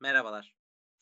[0.00, 0.54] Merhabalar.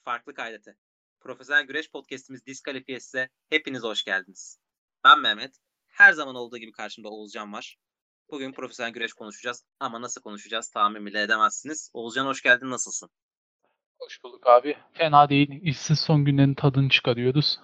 [0.04, 0.76] Farklı kaydete.
[1.20, 4.60] Profesyonel Güreş Podcast'imiz Diskalifiyesi'ne hepiniz hoş geldiniz.
[5.04, 5.56] Ben Mehmet.
[5.86, 7.78] Her zaman olduğu gibi karşımda Oğuzcan var.
[8.30, 11.90] Bugün profesyonel güreş konuşacağız ama nasıl konuşacağız tahmin bile edemezsiniz.
[11.92, 13.10] Oğuzcan hoş geldin, nasılsın?
[13.98, 14.78] Hoş bulduk abi.
[14.92, 15.48] Fena değil.
[15.62, 17.60] İşsiz son günlerin tadını çıkarıyoruz.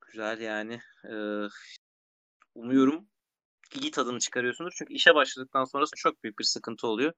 [0.00, 0.80] Güzel yani.
[1.04, 1.48] Ee,
[2.54, 3.08] umuyorum
[3.74, 4.74] iyi tadını çıkarıyorsunuz.
[4.78, 7.12] Çünkü işe başladıktan sonrası çok büyük bir sıkıntı oluyor.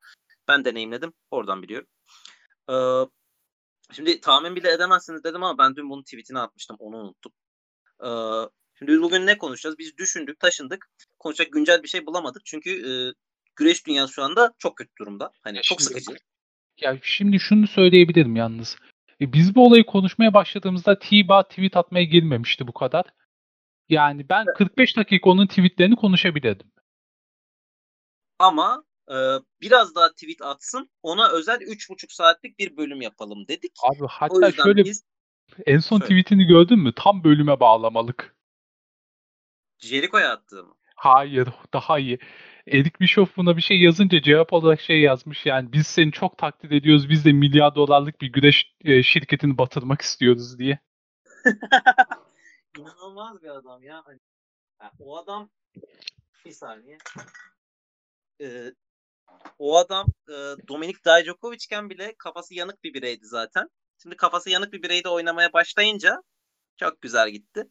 [0.48, 1.12] Ben deneyimledim.
[1.30, 1.88] Oradan biliyorum.
[2.70, 2.75] Ee,
[3.95, 6.76] şimdi tahmin bile edemezsiniz dedim ama ben dün bunun tweetini atmıştım.
[6.80, 7.32] Onu unuttum.
[8.04, 8.08] Ee,
[8.79, 9.79] şimdi bugün ne konuşacağız?
[9.79, 10.90] Biz düşündük, taşındık.
[11.18, 12.43] Konuşacak güncel bir şey bulamadık.
[12.44, 12.93] Çünkü e,
[13.57, 15.30] güreş dünyası şu anda çok kötü durumda.
[15.43, 16.18] Hani Ya çok şimdi- sıkıcı.
[16.80, 18.77] Ya şimdi şunu söyleyebilirim yalnız.
[19.21, 23.04] E, Biz bu olayı konuşmaya başladığımızda T-Bar tweet atmaya girmemişti bu kadar.
[23.88, 26.72] Yani ben 45 dakika onun tweetlerini konuşabilirdim.
[28.38, 29.16] Ama e,
[29.61, 30.90] biraz daha tweet atsın.
[31.02, 33.72] Ona özel 3,5 saatlik bir bölüm yapalım dedik.
[33.83, 35.05] Abi hatta şöyle biz
[35.66, 36.08] en son Söyle.
[36.08, 36.92] tweetini gördün mü?
[36.96, 38.36] Tam bölüme bağlamalık.
[39.78, 40.74] Jericho'ya attığım.
[40.96, 42.18] Hayır, daha iyi.
[42.66, 46.70] Eric Bischoff buna bir şey yazınca cevap olarak şey yazmış yani biz seni çok takdir
[46.70, 50.78] ediyoruz biz de milyar dolarlık bir güreş e, şirketini batırmak istiyoruz diye.
[52.78, 54.05] İnanılmaz bir adam ya.
[54.78, 55.50] Ha, o adam
[56.44, 56.98] bir saniye.
[58.40, 58.72] Ee,
[59.58, 60.33] o adam e,
[60.69, 63.69] Dominik Dijakovic'ken bile kafası yanık bir bireydi zaten.
[64.02, 66.22] Şimdi kafası yanık bir bireyde oynamaya başlayınca
[66.77, 67.64] çok güzel gitti.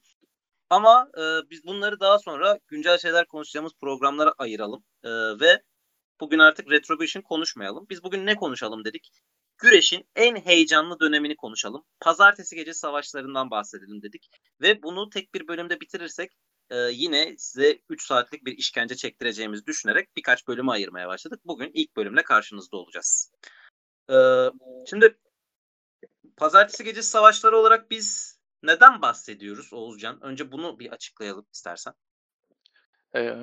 [0.70, 4.84] Ama e, biz bunları daha sonra güncel şeyler konuşacağımız programlara ayıralım.
[5.04, 5.64] E, ve
[6.20, 7.86] bugün artık Retribution konuşmayalım.
[7.90, 9.12] Biz bugün ne konuşalım dedik.
[9.58, 11.84] Güreşin en heyecanlı dönemini konuşalım.
[12.00, 14.30] Pazartesi gece savaşlarından bahsedelim dedik.
[14.62, 16.32] Ve bunu tek bir bölümde bitirirsek
[16.72, 21.40] e, yine size 3 saatlik bir işkence çektireceğimizi düşünerek birkaç bölüme ayırmaya başladık.
[21.46, 23.32] Bugün ilk bölümle karşınızda olacağız.
[24.10, 24.16] E,
[24.90, 25.18] şimdi
[26.38, 30.22] pazartesi gece savaşları olarak biz neden bahsediyoruz Oğuzcan?
[30.22, 31.94] Önce bunu bir açıklayalım istersen.
[33.16, 33.36] Ee,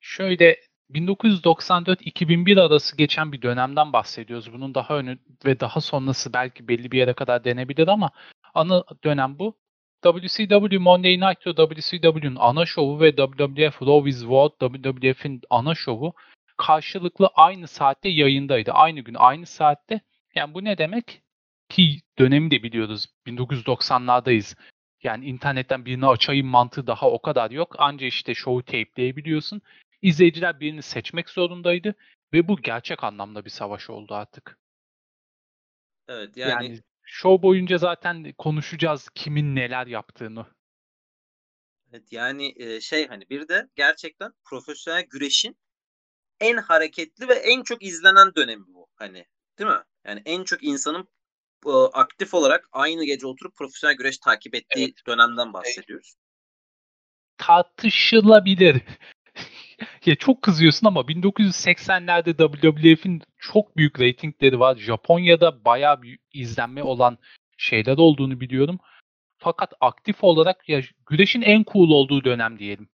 [0.00, 4.52] şöyle 1994-2001 arası geçen bir dönemden bahsediyoruz.
[4.52, 8.10] Bunun daha önü ve daha sonrası belki belli bir yere kadar denebilir ama
[8.54, 9.63] ana dönem bu.
[10.04, 16.14] WCW Monday Night Raw, WCW'nin ana şovu ve WWF Raw is War, WWF'in ana şovu
[16.56, 18.72] karşılıklı aynı saatte yayındaydı.
[18.72, 20.00] Aynı gün, aynı saatte.
[20.34, 21.22] Yani bu ne demek?
[21.68, 23.06] Ki dönemi de biliyoruz.
[23.26, 24.56] 1990'lardayız.
[25.02, 27.74] Yani internetten birini açayım mantığı daha o kadar yok.
[27.78, 29.62] Anca işte şovu tapeleyebiliyorsun.
[30.02, 31.94] İzleyiciler birini seçmek zorundaydı
[32.32, 34.58] ve bu gerçek anlamda bir savaş oldu artık.
[36.08, 40.46] Evet Yani, yani, show boyunca zaten konuşacağız kimin neler yaptığını.
[41.92, 45.56] evet, yani e, şey hani bir de gerçekten profesyonel güreşin
[46.40, 48.86] en hareketli ve en çok izlenen dönemi bu.
[48.96, 49.26] Hani
[49.58, 49.82] değil mi?
[50.04, 51.08] Yani en çok insanın
[51.66, 56.14] e, aktif olarak aynı gece oturup profesyonel güreş takip ettiği dönemden bahsediyoruz.
[57.38, 58.82] Tartışılabilir.
[60.06, 64.76] Ya çok kızıyorsun ama 1980'lerde WWF'in çok büyük reytingleri var.
[64.76, 67.18] Japonya'da bayağı bir izlenme olan
[67.56, 68.78] şeyler olduğunu biliyorum.
[69.38, 72.88] Fakat aktif olarak ya güreşin en cool olduğu dönem diyelim.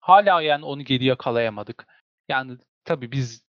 [0.00, 1.86] Hala yani onu geri yakalayamadık.
[2.28, 3.42] Yani tabii biz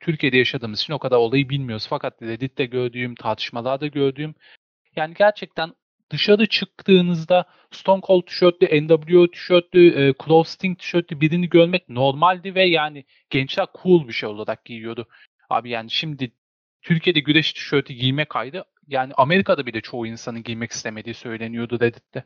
[0.00, 1.86] Türkiye'de yaşadığımız için o kadar olayı bilmiyoruz.
[1.90, 4.34] Fakat Reddit'te gördüğüm, tartışmalarda gördüğüm
[4.96, 5.74] yani gerçekten
[6.12, 12.64] dışarı çıktığınızda Stone Cold tişörtlü, NWO tişörtlü, e, Crow Sting tişörtlü birini görmek normaldi ve
[12.64, 15.08] yani gençler cool bir şey olarak giyiyordu.
[15.50, 16.32] Abi yani şimdi
[16.82, 18.64] Türkiye'de güreş tişörtü giymek ayrı.
[18.88, 22.24] Yani Amerika'da bile çoğu insanın giymek istemediği söyleniyordu Reddit'te.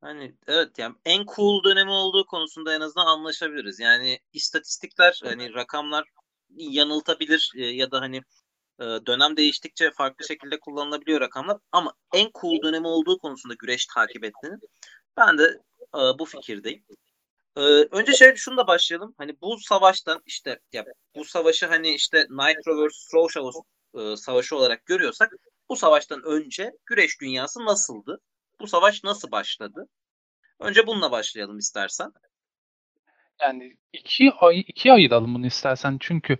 [0.00, 3.80] Hani evet yani en cool dönemi olduğu konusunda en azından anlaşabiliriz.
[3.80, 6.04] Yani istatistikler hani rakamlar
[6.56, 8.22] yanıltabilir e, ya da hani
[8.80, 14.24] e, dönem değiştikçe farklı şekilde kullanılabiliyor rakamlar ama en cool dönemi olduğu konusunda güreş takip
[14.24, 14.58] ettiğini
[15.16, 15.44] ben de
[15.94, 16.84] e, bu fikirdeyim.
[17.56, 19.14] E, önce şöyle şunu başlayalım.
[19.18, 20.84] Hani bu savaştan işte ya
[21.16, 23.14] bu savaşı hani işte Nitro vs.
[23.14, 23.60] Raw Show
[23.94, 25.32] e, savaşı olarak görüyorsak
[25.68, 28.20] bu savaştan önce güreş dünyası nasıldı?
[28.60, 29.88] Bu savaş nasıl başladı?
[30.58, 32.12] Önce bununla başlayalım istersen.
[33.40, 36.38] Yani iki ay ikiye ayıralım bunu istersen çünkü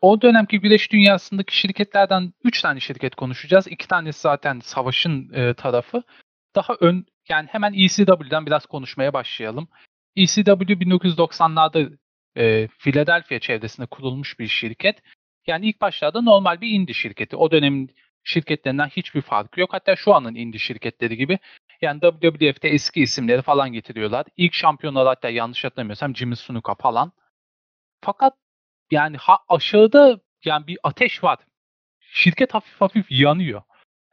[0.00, 3.66] o dönemki güreş dünyasındaki şirketlerden üç tane şirket konuşacağız.
[3.66, 6.02] İki tanesi zaten savaşın e, tarafı.
[6.54, 9.68] Daha ön yani hemen ECW'den biraz konuşmaya başlayalım.
[10.16, 11.98] ECW 1990'larda
[12.36, 15.02] e, Philadelphia çevresinde kurulmuş bir şirket.
[15.46, 17.36] Yani ilk başlarda normal bir indie şirketi.
[17.36, 17.90] O dönemin
[18.24, 19.72] şirketlerinden hiçbir farkı yok.
[19.72, 21.38] Hatta şu anın indie şirketleri gibi.
[21.80, 24.26] Yani WWF'de eski isimleri falan getiriyorlar.
[24.36, 27.12] İlk şampiyonlar hatta yanlış hatırlamıyorsam Jimmy Snuka falan.
[28.00, 28.34] Fakat
[28.90, 31.38] yani ha, aşağıda yani bir ateş var.
[32.00, 33.62] şirket hafif hafif yanıyor.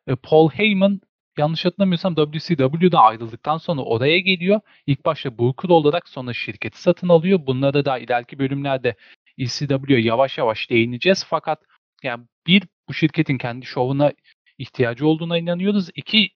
[0.07, 1.01] E, Paul Heyman
[1.37, 4.61] yanlış hatırlamıyorsam WCW'dan ayrıldıktan sonra oraya geliyor.
[4.87, 7.39] İlk başta Booker olarak sonra şirketi satın alıyor.
[7.47, 8.95] Bunlara da ileriki bölümlerde
[9.37, 11.25] ECW'ye yavaş yavaş değineceğiz.
[11.29, 11.63] Fakat
[12.03, 14.11] yani bir bu şirketin kendi şovuna
[14.57, 15.89] ihtiyacı olduğuna inanıyoruz.
[15.95, 16.29] İki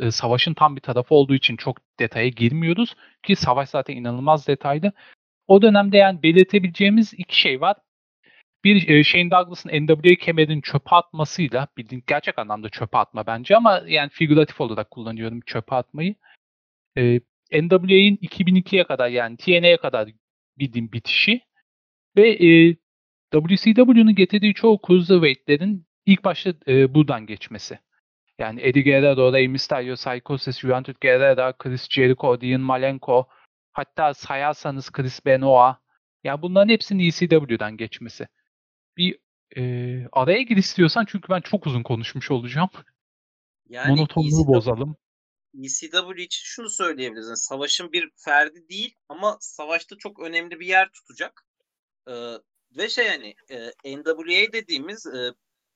[0.00, 4.92] e, savaşın tam bir tarafı olduğu için çok detaya girmiyoruz ki savaş zaten inanılmaz detaylı.
[5.46, 7.76] O dönemde yani belirtebileceğimiz iki şey var.
[8.64, 13.82] Bir e, Shane Douglas'ın NWA kemerin çöpe atmasıyla bildiğin gerçek anlamda çöpe atma bence ama
[13.86, 16.14] yani figüratif olarak kullanıyorum çöpe atmayı.
[16.96, 17.20] E,
[17.52, 20.08] NWA'in 2002'ye kadar yani TNA'ya kadar
[20.58, 21.40] bildiğim bitişi
[22.16, 22.76] ve e,
[23.32, 27.78] WCW'nun getirdiği çoğu cruiserweight'lerin ilk başta e, buradan geçmesi.
[28.38, 33.28] Yani Eddie Guerrero, Rey Mysterio, Psychosis, Juventud Guerrero, Chris Jericho, Dean Malenko,
[33.72, 35.76] hatta sayarsanız Chris Benoit.
[36.24, 38.28] Yani bunların hepsinin ECW'den geçmesi.
[38.96, 39.18] Bir
[39.56, 39.62] e,
[40.12, 42.70] araya gir istiyorsan çünkü ben çok uzun konuşmuş olacağım.
[43.68, 44.96] Yani Monotonluğu ECW, bozalım.
[45.54, 47.26] ECW için şunu söyleyebiliriz.
[47.26, 51.46] Yani savaşın bir ferdi değil ama savaşta çok önemli bir yer tutacak.
[52.08, 52.34] Ee,
[52.76, 55.34] ve şey yani e, NWA dediğimiz e,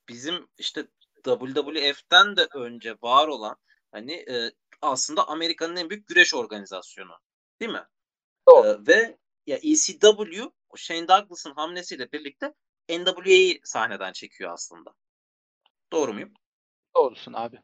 [0.09, 0.87] bizim işte
[1.23, 3.55] WWF'den de önce var olan
[3.91, 4.51] hani e,
[4.81, 7.13] aslında Amerika'nın en büyük güreş organizasyonu.
[7.61, 7.83] Değil mi?
[8.49, 8.67] Doğru.
[8.67, 9.17] E, ve
[9.47, 12.53] ya ECW Shane Douglas'ın hamlesiyle birlikte
[12.89, 14.95] NWA'yı sahneden çekiyor aslında.
[15.91, 16.33] Doğru muyum?
[16.95, 17.59] Doğrusun abi.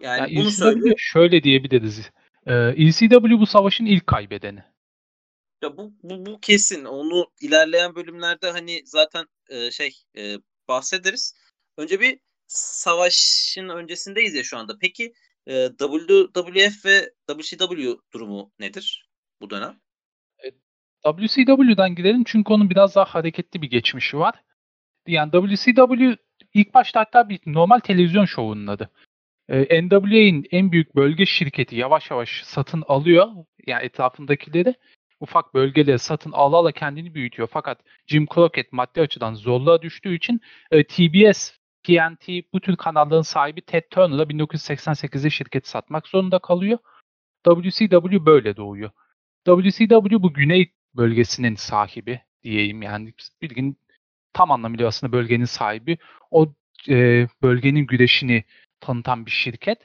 [0.00, 0.94] Yani, yani bunu söyle.
[0.96, 2.10] Şöyle diyebiliriz.
[2.46, 4.64] Ee, ECW bu savaşın ilk kaybedeni.
[5.62, 6.84] Ya bu, bu, bu kesin.
[6.84, 10.36] Onu ilerleyen bölümlerde hani zaten e, şey e,
[10.68, 11.34] bahsederiz.
[11.76, 14.78] Önce bir savaşın öncesindeyiz ya şu anda.
[14.80, 15.12] Peki
[15.46, 19.08] e, WWF ve WCW durumu nedir
[19.40, 19.80] bu dönem?
[20.44, 20.50] E,
[21.04, 24.34] WCW'dan gidelim çünkü onun biraz daha hareketli bir geçmişi var.
[25.06, 26.16] Yani WCW
[26.54, 28.90] ilk başta hatta bir normal televizyon şovunun adı.
[29.48, 33.28] E, NWA'in en büyük bölge şirketi yavaş yavaş satın alıyor.
[33.66, 34.74] Yani etrafındakileri
[35.20, 37.48] ufak bölgeleri satın ala ala kendini büyütüyor.
[37.52, 40.40] Fakat Jim Crockett maddi açıdan zorluğa düştüğü için
[40.70, 41.50] e, TBS,
[41.84, 46.78] TNT bu tür kanalların sahibi Ted Turner'a 1988'de şirketi satmak zorunda kalıyor.
[47.44, 48.90] WCW böyle doğuyor.
[49.46, 53.78] WCW bu güney bölgesinin sahibi diyeyim yani bilgin
[54.32, 55.98] tam anlamıyla aslında bölgenin sahibi.
[56.30, 56.52] O
[56.88, 58.44] e, bölgenin güreşini
[58.80, 59.78] tanıtan bir şirket.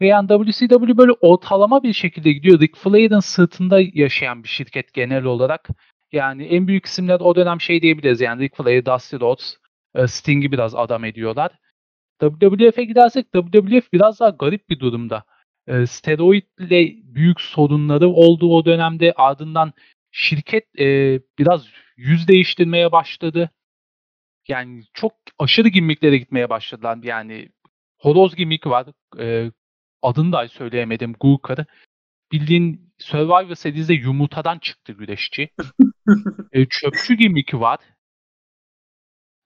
[0.00, 2.60] Ve yani WCW böyle ortalama bir şekilde gidiyor.
[2.60, 5.68] Ric Flair'ın sırtında yaşayan bir şirket genel olarak.
[6.12, 8.20] Yani en büyük isimler o dönem şey diyebiliriz.
[8.20, 9.56] Yani Ric Flair, Dusty Rhodes,
[10.06, 11.52] Sting'i biraz adam ediyorlar.
[12.20, 15.24] WWF'e gidersek WWF biraz daha garip bir durumda.
[15.66, 19.72] E, steroidle büyük sorunları olduğu o dönemde ardından
[20.10, 21.66] şirket e, biraz
[21.96, 23.50] yüz değiştirmeye başladı.
[24.48, 26.98] Yani çok aşırı gimmicklere gitmeye başladılar.
[27.02, 27.48] Yani
[27.98, 28.86] horoz gimmick var.
[29.18, 29.50] E,
[30.02, 31.12] adını da söyleyemedim.
[31.20, 31.64] Gulkar.
[32.32, 35.50] Bildiğin Survivor Series'de yumurtadan çıktı güreşçi.
[36.52, 37.78] e, çöpçü gimmick'i var.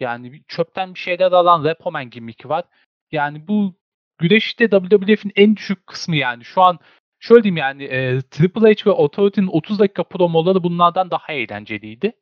[0.01, 2.65] Yani çöpten bir şeyler alan Repoman gimmick'i var.
[3.13, 3.75] Yani bu
[4.19, 6.45] güreşte WWF'in en düşük kısmı yani.
[6.45, 6.79] Şu an
[7.21, 12.13] şöyle diyeyim yani e, Triple H ve Authority'nin 30 dakika promoları bunlardan daha eğlenceliydi.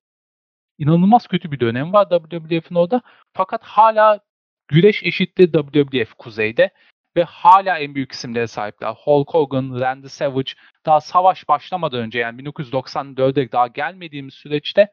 [0.78, 3.02] İnanılmaz kötü bir dönem var WWF'in orada.
[3.32, 4.20] Fakat hala
[4.68, 6.70] güreş eşittir WWF kuzeyde
[7.16, 8.94] ve hala en büyük isimlere sahipler.
[9.04, 10.52] Hulk Hogan, Randy Savage
[10.86, 14.88] daha savaş başlamadan önce yani 1994'e daha gelmediğimiz süreçte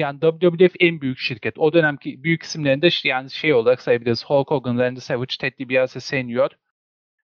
[0.00, 1.58] yani WWF en büyük şirket.
[1.58, 4.24] O dönemki büyük isimlerinde yani şey olarak sayabiliriz.
[4.24, 6.50] Hulk Hogan, Randy Savage, Ted DiBiase Senior,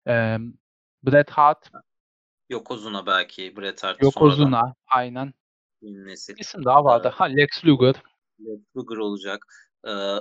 [0.06, 0.37] e,
[1.02, 1.71] Bret Hart.
[2.49, 4.75] Yokozuna belki Bret Hart Yokozuna sonradan.
[4.87, 5.35] aynen.
[5.83, 6.35] Nesil.
[6.38, 7.09] İsim daha vardı.
[7.14, 7.95] Ha Lex Luger.
[8.40, 9.47] Lex Luger olacak.
[9.88, 10.16] Ee,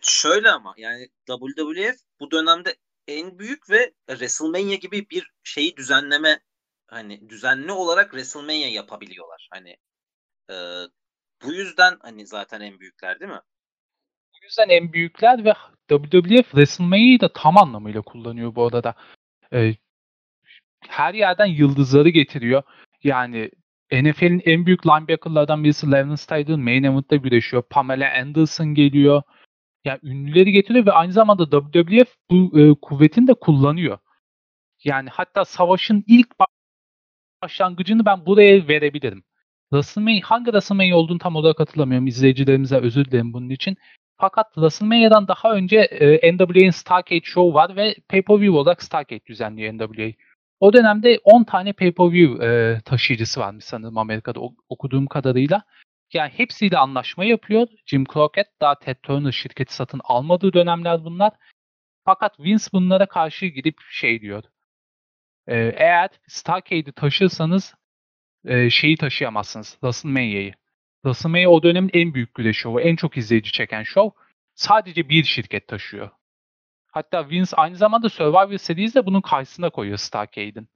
[0.00, 2.76] şöyle ama yani WWF bu dönemde
[3.06, 6.40] en büyük ve WrestleMania gibi bir şeyi düzenleme
[6.86, 9.48] hani düzenli olarak WrestleMania yapabiliyorlar.
[9.50, 9.76] Hani
[10.50, 10.54] e,
[11.44, 13.40] bu yüzden hani zaten en büyükler değil mi?
[14.34, 15.52] Bu yüzden en büyükler ve
[15.88, 18.94] WWF WrestleMania'yı da tam anlamıyla kullanıyor bu arada.
[19.52, 19.74] Ee,
[20.88, 22.62] her yerden yıldızları getiriyor.
[23.02, 23.50] Yani
[23.92, 27.62] NFL'in en büyük linebackerlardan birisi Levin Steidel main event'ta güreşiyor.
[27.62, 29.22] Pamela Anderson geliyor.
[29.84, 33.98] Yani ünlüleri getiriyor ve aynı zamanda WWF bu e, kuvvetini de kullanıyor.
[34.84, 36.28] Yani hatta savaşın ilk
[37.42, 39.24] başlangıcını ben buraya verebilirim.
[39.72, 42.06] WrestleMania hangi WrestleMania olduğunu tam olarak hatırlamıyorum.
[42.06, 43.76] İzleyicilerimize özür dilerim bunun için.
[44.20, 50.12] Fakat WrestleMania'dan daha önce e, NWA'nin Starcade Show var ve pay-per-view olarak Starcade düzenliyor NWA.
[50.60, 55.62] O dönemde 10 tane pay-per-view e, taşıyıcısı varmış sanırım Amerika'da okuduğum kadarıyla.
[56.12, 57.68] Yani hepsiyle anlaşma yapıyor.
[57.86, 61.32] Jim Crockett daha Ted Turner şirketi satın almadığı dönemler bunlar.
[62.04, 64.44] Fakat Vince bunlara karşı gidip şey diyor.
[65.46, 67.74] E, eğer Starcade'i taşırsanız
[68.48, 69.70] e, şeyi taşıyamazsınız.
[69.70, 70.52] WrestleMania'yı.
[71.02, 72.80] WrestleMania o dönemin en büyük güreş şovu.
[72.80, 74.10] En çok izleyici çeken şov.
[74.54, 76.10] Sadece bir şirket taşıyor.
[76.86, 80.68] Hatta Vince aynı zamanda Survivor Series de bunun karşısına koyuyor Starcade'in.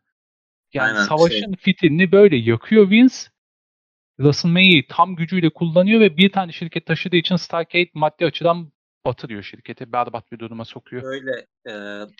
[0.72, 1.56] Yani Aynen, savaşın şey.
[1.58, 3.16] fitilini böyle yakıyor Vince.
[4.16, 8.72] WrestleMania'yı tam gücüyle kullanıyor ve bir tane şirket taşıdığı için Starcade maddi açıdan
[9.04, 9.92] batırıyor şirketi.
[9.92, 11.02] Berbat bir duruma sokuyor.
[11.04, 11.46] Öyle.
[11.66, 11.72] E,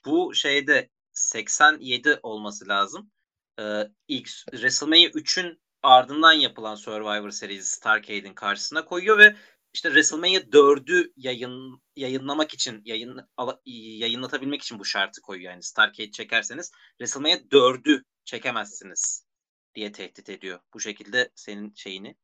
[0.07, 3.11] bu şeyde 87 olması lazım.
[3.59, 3.63] E,
[4.09, 9.37] ilk WrestleMania 3'ün ardından yapılan Survivor Series Starcade'in karşısına koyuyor ve
[9.75, 13.21] işte WrestleMania 4'ü yayın yayınlamak için yayın
[13.67, 15.53] yayınlatabilmek için bu şartı koyuyor.
[15.53, 19.27] Yani Starcade çekerseniz WrestleMania 4'ü çekemezsiniz
[19.75, 20.61] diye tehdit ediyor.
[20.75, 22.15] Bu şekilde senin şeyini.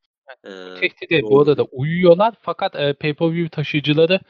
[0.44, 4.20] Evet, e, tehdide bu arada uyuyorlar fakat e, pay-per-view taşıyıcıları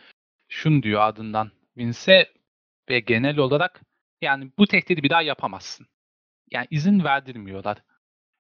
[0.48, 2.32] şunu diyor adından Vince
[2.88, 3.80] ve genel olarak
[4.20, 5.86] yani bu tehdidi bir daha yapamazsın.
[6.50, 7.78] Yani izin verdirmiyorlar.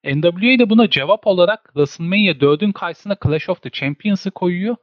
[0.04, 4.76] NWA de buna cevap olarak WrestleMania 4'ün karşısına Clash of the Champions'ı koyuyor.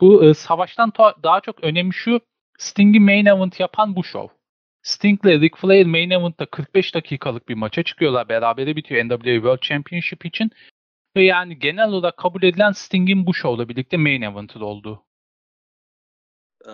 [0.00, 2.20] Bu e, savaştan daha çok önemli şu
[2.58, 4.38] Sting'i main event yapan bu show.
[4.82, 8.28] Sting ile Ric Flair main event'ta 45 dakikalık bir maça çıkıyorlar.
[8.28, 10.50] Berabere bitiyor NWA World Championship için.
[11.16, 15.04] Ve yani genel olarak kabul edilen Sting'in bu show'la birlikte main event'ı olduğu.
[16.68, 16.72] Ee,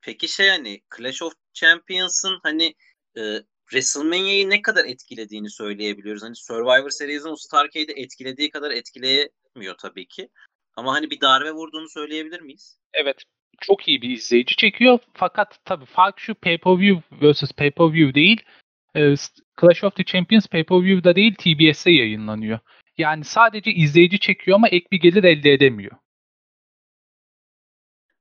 [0.00, 2.74] peki şey hani Clash of Champions'ın hani
[3.18, 3.22] e,
[3.70, 6.22] WrestleMania'yı ne kadar etkilediğini söyleyebiliyoruz.
[6.22, 10.28] Hani Survivor Series'in o Starcade'i etkilediği kadar etkileyemiyor tabii ki.
[10.76, 12.78] Ama hani bir darbe vurduğunu söyleyebilir miyiz?
[12.92, 13.22] Evet.
[13.60, 14.98] Çok iyi bir izleyici çekiyor.
[15.14, 18.42] Fakat tabii fark şu pay-per-view versus pay-per-view değil.
[18.96, 19.14] Ee,
[19.60, 22.58] Clash of the Champions pay-per-view'da değil TBS'e yayınlanıyor.
[22.98, 25.96] Yani sadece izleyici çekiyor ama ek bir gelir elde edemiyor.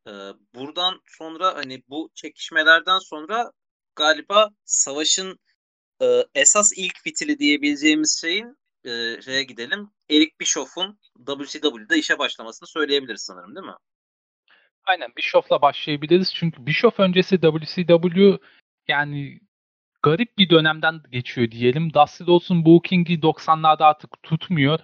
[0.07, 0.11] Ee,
[0.55, 3.51] buradan sonra hani bu çekişmelerden sonra
[3.95, 5.39] galiba savaşın
[6.01, 9.89] e, esas ilk fitili diyebileceğimiz şeyin e, şeye gidelim.
[10.09, 13.75] Eric Bischoff'un WCW'de işe başlamasını söyleyebiliriz sanırım değil mi?
[14.85, 16.33] Aynen Bischoff'la başlayabiliriz.
[16.33, 18.37] Çünkü Bischoff öncesi WCW
[18.87, 19.39] yani
[20.03, 21.93] garip bir dönemden geçiyor diyelim.
[21.93, 24.79] Dusty Rhodes'un booking'i 90'larda artık tutmuyor.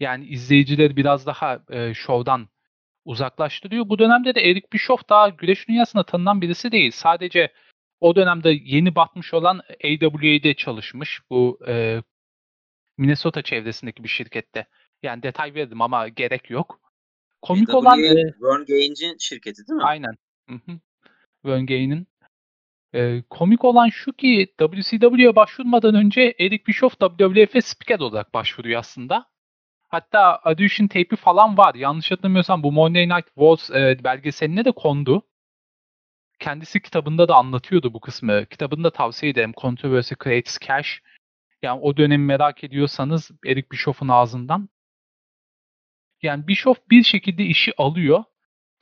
[0.00, 2.48] Yani izleyicileri biraz daha e, şovdan
[3.04, 3.88] uzaklaştırıyor.
[3.88, 6.90] Bu dönemde de Eric Bischoff daha güreş dünyasında tanınan birisi değil.
[6.90, 7.52] Sadece
[8.00, 11.20] o dönemde yeni batmış olan AWA'de çalışmış.
[11.30, 12.02] Bu e,
[12.98, 14.66] Minnesota çevresindeki bir şirkette.
[15.02, 16.80] Yani detay verdim ama gerek yok.
[17.42, 17.98] Komik AWA, olan...
[17.98, 19.84] E, Vern Gage'in şirketi değil mi?
[19.84, 20.14] Aynen.
[20.48, 20.60] Hı
[21.44, 22.06] Vern Gage'in.
[22.94, 29.26] E, komik olan şu ki WCW'ye başvurmadan önce Eric Bischoff WWF'e spiker olarak başvuruyor aslında.
[29.88, 31.74] Hatta audition tape'i falan var.
[31.74, 35.27] Yanlış hatırlamıyorsam bu Monday Night Wars e, belgeseline de kondu
[36.38, 38.46] kendisi kitabında da anlatıyordu bu kısmı.
[38.46, 39.52] Kitabında tavsiye ederim.
[39.56, 41.02] Controversy Creates Cash.
[41.62, 44.68] Yani o dönemi merak ediyorsanız Eric Bischoff'un ağzından.
[46.22, 48.24] Yani Bischoff bir şekilde işi alıyor.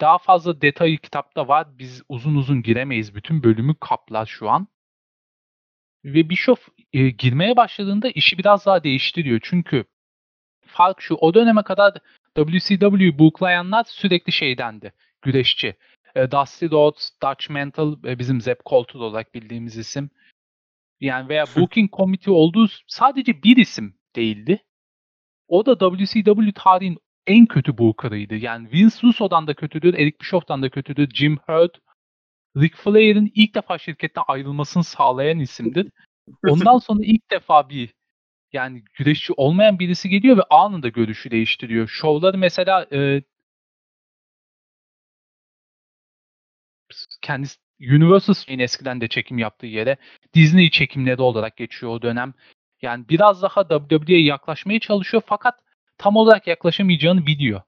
[0.00, 1.78] Daha fazla detayı kitapta var.
[1.78, 3.14] Biz uzun uzun giremeyiz.
[3.14, 4.68] Bütün bölümü kaplar şu an.
[6.04, 9.40] Ve Bischoff e, girmeye başladığında işi biraz daha değiştiriyor.
[9.42, 9.84] Çünkü
[10.66, 11.94] fark şu o döneme kadar
[12.36, 14.92] WCW booklayanlar sürekli şeydendi.
[15.22, 15.76] Güreşçi.
[16.16, 20.10] E, Dusty Rhodes, Dutch Mental e, bizim Zeb Colton olarak bildiğimiz isim.
[21.00, 24.64] Yani veya Booking Committee olduğu sadece bir isim değildi.
[25.48, 28.34] O da WCW tarihin en kötü booker'ıydı.
[28.34, 31.74] Yani Vince Russo'dan da kötüdür, Eric Bischoff'tan da kötüdür, Jim Herd,
[32.56, 35.90] Ric Flair'in ilk defa şirketten ayrılmasını sağlayan isimdir.
[36.48, 37.94] Ondan sonra ilk defa bir
[38.52, 41.88] yani güreşçi olmayan birisi geliyor ve anında görüşü değiştiriyor.
[41.88, 43.22] Şovları mesela e,
[47.26, 49.96] kendisi Universal Studios'un eskiden de çekim yaptığı yere
[50.34, 52.34] Disney çekimleri olarak geçiyor o dönem.
[52.82, 55.54] Yani biraz daha WWE'ye yaklaşmaya çalışıyor fakat
[55.98, 57.62] tam olarak yaklaşamayacağını biliyor.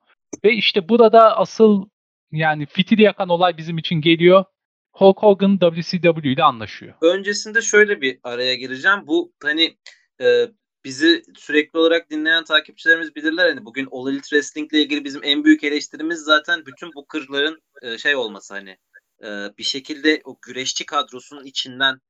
[0.44, 1.88] Ve işte burada asıl
[2.32, 4.44] yani fitili yakan olay bizim için geliyor.
[4.92, 6.94] Hulk Hogan WCW ile anlaşıyor.
[7.02, 9.06] Öncesinde şöyle bir araya gireceğim.
[9.06, 9.76] Bu hani
[10.20, 10.46] e,
[10.84, 13.48] bizi sürekli olarak dinleyen takipçilerimiz bilirler.
[13.48, 17.62] Hani bugün All Elite Wrestling ile ilgili bizim en büyük eleştirimiz zaten bütün bu kırların
[17.82, 18.76] e, şey olması hani
[19.22, 19.26] e,
[19.58, 22.00] bir şekilde o güreşçi kadrosunun içinden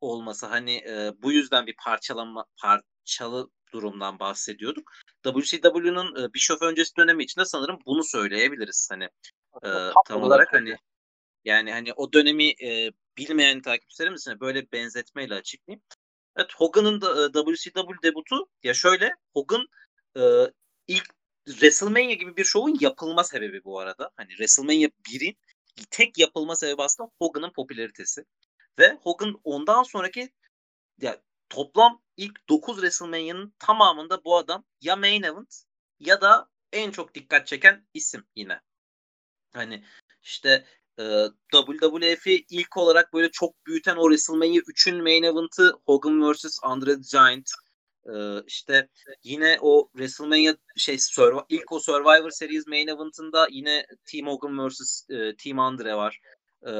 [0.00, 4.92] olması hani e, bu yüzden bir parçalanma parçalı durumdan bahsediyorduk.
[5.22, 9.04] WCW'nun e, Bischoff öncesi dönemi içinde sanırım bunu söyleyebiliriz hani
[9.64, 9.68] e,
[10.06, 10.76] tam olarak hani
[11.44, 15.82] yani hani o dönemi e, bilmeyen takipçilerimiz için böyle benzetmeyle açıklayayım.
[16.36, 19.66] Evet Hogan'ın da e, WCW debutu ya şöyle Hogan
[20.16, 20.22] e,
[20.86, 21.14] ilk
[21.46, 24.10] WrestleMania gibi bir şovun yapılma sebebi bu arada.
[24.16, 25.36] Hani WrestleMania 1'in
[25.90, 28.24] tek yapılma sebebi aslında Hogan'ın popülaritesi.
[28.78, 30.30] Ve Hogan ondan sonraki
[31.00, 35.64] ya toplam ilk 9 WrestleMania'nın tamamında bu adam ya main event
[36.00, 38.60] ya da en çok dikkat çeken isim yine.
[39.52, 39.84] Hani
[40.22, 40.66] işte
[40.98, 46.58] e, WWF'i ilk olarak böyle çok büyüten o WrestleMania 3'ün main event'ı Hogan vs.
[46.62, 47.50] Andre the Giant.
[48.06, 48.88] E, işte
[49.22, 50.96] yine o WrestleMania şey
[51.48, 55.10] ilk o Survivor Series main event'ında yine Team Hogan vs.
[55.10, 56.20] E, Team Andre var.
[56.66, 56.72] E,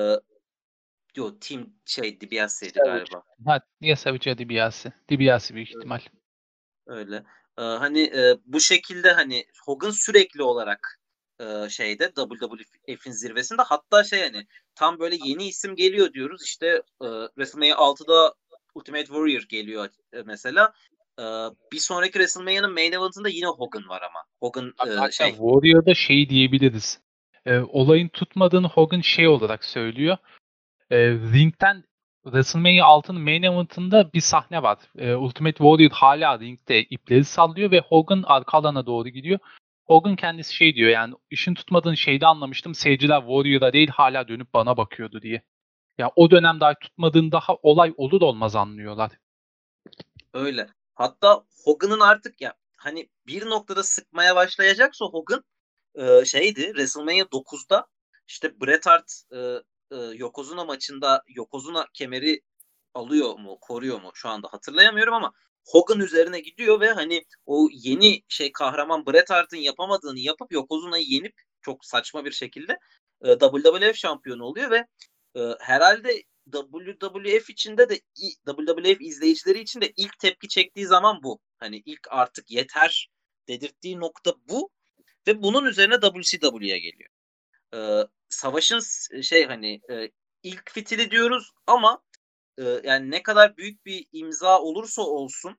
[1.17, 3.23] Yo Team şey DiBiase'ydi galiba.
[3.47, 4.93] Ha, ya Savage ya DiBiase.
[5.09, 6.01] DiBiase büyük ihtimal.
[6.87, 7.25] Öyle.
[7.59, 11.01] Ee, hani e, bu şekilde hani Hogan sürekli olarak
[11.41, 16.67] e, şeyde WWF'in zirvesinde hatta şey hani tam böyle yeni isim geliyor diyoruz işte
[17.03, 18.35] e, WrestleMania 6'da
[18.75, 20.73] Ultimate Warrior geliyor e, mesela.
[21.19, 21.25] E,
[21.73, 24.25] bir sonraki WrestleMania'nın main event'ında yine Hogan var ama.
[24.41, 24.73] Hogan
[25.09, 25.31] e, şey.
[25.31, 27.01] Warrior'da şey diyebiliriz.
[27.47, 30.17] E, olayın tutmadığını Hogan şey olarak söylüyor
[30.91, 31.85] e, ringten
[32.25, 34.79] WrestleMania 6'nın main event'ında bir sahne var.
[34.99, 39.39] E, Ultimate Warrior hala ringde ipleri sallıyor ve Hogan arka alana doğru gidiyor.
[39.87, 42.75] Hogan kendisi şey diyor yani işin tutmadığını şeyde anlamıştım.
[42.75, 45.35] Seyirciler Warrior'a değil hala dönüp bana bakıyordu diye.
[45.35, 45.43] Ya
[45.99, 49.13] yani o dönem daha tutmadığın daha olay olur olmaz anlıyorlar.
[50.33, 50.67] Öyle.
[50.95, 55.45] Hatta Hogan'ın artık ya hani bir noktada sıkmaya başlayacaksa Hogan
[55.95, 57.87] e, şeydi WrestleMania 9'da
[58.29, 59.39] işte Bret Hart e,
[59.91, 62.41] e, Yokozuna maçında Yokozuna kemeri
[62.95, 64.11] alıyor mu, koruyor mu?
[64.15, 65.33] Şu anda hatırlayamıyorum ama
[65.65, 71.35] Hogan üzerine gidiyor ve hani o yeni şey kahraman Bret Hart'ın yapamadığını yapıp Yokozuna'yı yenip
[71.61, 72.79] çok saçma bir şekilde
[73.23, 74.87] e, WWF şampiyonu oluyor ve
[75.37, 76.23] e, herhalde
[76.53, 78.01] WWF içinde de
[78.47, 81.41] WWF izleyicileri için de ilk tepki çektiği zaman bu.
[81.59, 83.11] Hani ilk artık yeter
[83.49, 84.71] dedirttiği nokta bu
[85.27, 87.11] ve bunun üzerine WCW'ye geliyor.
[87.75, 88.81] Ee, savaşın
[89.23, 90.11] şey hani e,
[90.43, 92.03] ilk fitili diyoruz ama
[92.59, 95.59] e, yani ne kadar büyük bir imza olursa olsun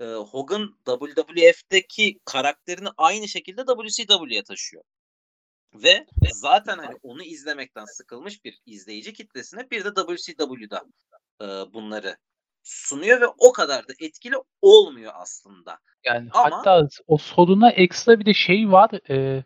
[0.00, 4.84] e, Hogan WWF'deki karakterini aynı şekilde WCW'ye taşıyor.
[5.74, 10.82] Ve zaten hani onu izlemekten sıkılmış bir izleyici kitlesine bir de WCW'da
[11.42, 12.16] e, bunları
[12.62, 15.78] sunuyor ve o kadar da etkili olmuyor aslında.
[16.04, 19.10] Yani Ama, hatta o soruna ekstra bir de şey var.
[19.10, 19.44] E,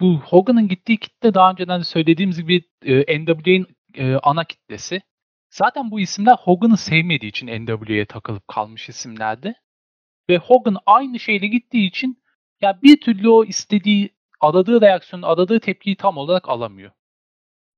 [0.00, 5.02] bu Hogan'ın gittiği kitle daha önceden de söylediğimiz gibi e, NWA'nin e, ana kitlesi.
[5.50, 9.54] Zaten bu isimler Hogan'ı sevmediği için NWA'ye takılıp kalmış isimlerdi.
[10.30, 12.22] Ve Hogan aynı şeyle gittiği için
[12.60, 16.90] ya bir türlü o istediği aradığı reaksiyonu, aradığı tepkiyi tam olarak alamıyor.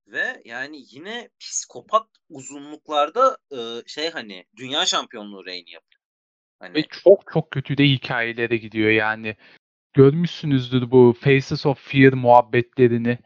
[0.07, 6.03] Ve yani yine psikopat uzunluklarda e, şey hani dünya şampiyonluğu reyni yapıyor.
[6.59, 6.75] Hani...
[6.75, 9.37] Ve çok çok kötü de hikayelere gidiyor yani
[9.93, 13.19] görmüşsünüzdür bu Faces of Fear muhabbetlerini.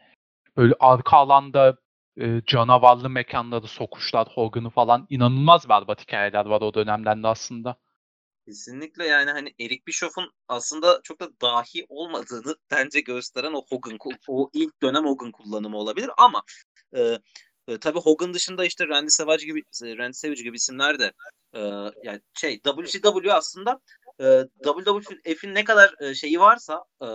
[0.57, 1.77] Böyle arka alanda
[2.19, 5.07] e, canavarlı mekanları sokuşlar, Hogan'ı falan.
[5.09, 7.75] inanılmaz berbat hikayeler var o dönemden de aslında.
[8.45, 14.49] Kesinlikle yani hani Eric Bischoff'un aslında çok da dahi olmadığını bence gösteren o Hogan, o
[14.53, 16.43] ilk dönem Hogan kullanımı olabilir ama
[16.95, 17.19] e,
[17.67, 21.13] e, tabii Hogan dışında işte Randy Savage gibi Randy Savage gibi isimler de
[21.53, 21.59] e,
[22.03, 23.79] yani şey WCW aslında
[24.19, 27.07] e, WWF'in ne kadar e, şeyi varsa e,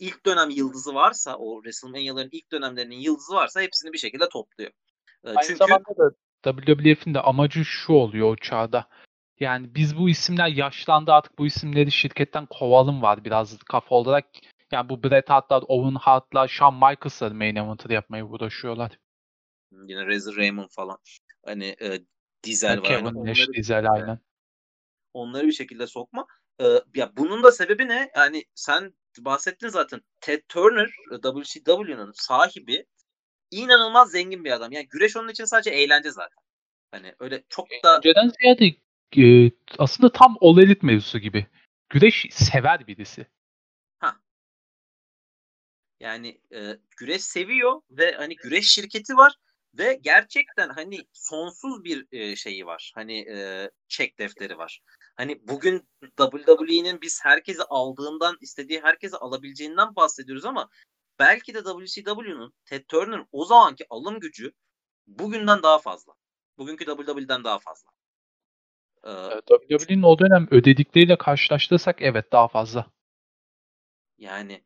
[0.00, 4.70] ilk dönem yıldızı varsa o WrestleMania'ların ilk dönemlerinin yıldızı varsa hepsini bir şekilde topluyor.
[5.24, 6.12] E, Aynı çünkü zamanda
[6.44, 8.88] da WWF'in de amacı şu oluyor o çağda.
[9.40, 14.26] Yani biz bu isimler yaşlandı artık bu isimleri şirketten kovalım var biraz kafa olarak.
[14.72, 18.98] Yani bu Bret Hart'lar, Owen Hart'lar, Shawn Michaels'lar main event'ı yapmaya uğraşıyorlar.
[19.72, 20.98] Yine Razor Raymond falan.
[21.44, 22.00] Hani e,
[22.44, 22.84] Diesel var.
[22.84, 24.18] Kevin hani Nash, Diesel aynen
[25.14, 26.26] onları bir şekilde sokma.
[26.60, 28.10] Ee, ya bunun da sebebi ne?
[28.16, 30.00] Yani sen bahsettin zaten.
[30.20, 30.90] Ted Turner
[31.22, 32.86] WCW'nun sahibi
[33.50, 34.72] inanılmaz zengin bir adam.
[34.72, 36.38] Yani güreş onun için sadece eğlence zaten.
[36.90, 38.76] Hani öyle çok da önceden ziyade
[39.18, 41.46] e, aslında tam All Elite mevzusu gibi.
[41.88, 43.26] Güreş sever birisi.
[43.98, 44.20] Ha.
[46.00, 49.34] Yani e, güreş seviyor ve hani güreş şirketi var
[49.74, 52.92] ve gerçekten hani sonsuz bir e, şeyi var.
[52.94, 54.80] Hani e, çek defteri var.
[55.16, 60.68] Hani bugün WWE'nin biz herkesi aldığından, istediği herkesi alabileceğinden bahsediyoruz ama
[61.18, 64.52] belki de WCW'nun Ted Turner'ın o zamanki alım gücü
[65.06, 66.12] bugünden daha fazla.
[66.58, 67.90] Bugünkü WWE'den daha fazla.
[69.04, 72.86] Ee, WWE'nin o dönem ödedikleriyle karşılaştırırsak evet daha fazla.
[74.18, 74.64] Yani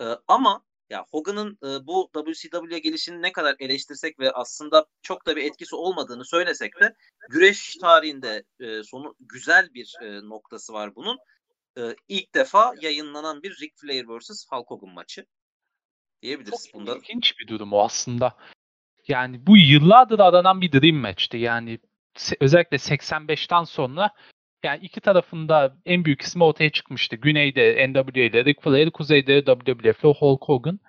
[0.00, 5.36] e, ama ya Hogan'ın e, bu WCW'ye gelişini ne kadar eleştirsek ve aslında çok da
[5.36, 6.94] bir etkisi olmadığını söylesek de
[7.30, 11.18] güreş tarihinde e, sonu güzel bir e, noktası var bunun.
[11.78, 14.46] e, ilk defa yayınlanan bir Ric Flair vs.
[14.50, 15.26] Hulk Hogan maçı
[16.22, 16.66] diyebiliriz.
[16.66, 18.36] Çok Bunda ilginç bir durum o aslında.
[19.08, 21.36] Yani bu yıllardır aranan bir dream match'ti.
[21.36, 21.78] Yani
[22.40, 24.10] özellikle 85'ten sonra
[24.64, 27.16] yani iki tarafında en büyük ismi ortaya çıkmıştı.
[27.16, 30.80] Güneyde NWA ile Ric Flair, kuzeyde WWF ile Hulk Hogan.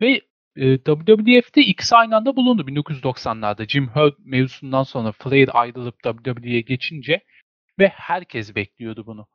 [0.00, 0.20] Ve
[0.56, 3.68] e, WWF'de ikisi aynı anda bulundu 1990'larda.
[3.68, 7.20] Jim Herd mevzusundan sonra Flair ayrılıp WWE'ye geçince
[7.78, 9.26] ve herkes bekliyordu bunu.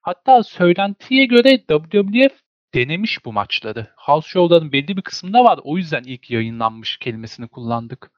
[0.00, 2.40] Hatta söylentiye göre WWF
[2.74, 3.86] denemiş bu maçları.
[3.96, 5.60] House Show'ların belli bir kısmında var.
[5.62, 8.10] O yüzden ilk yayınlanmış kelimesini kullandık.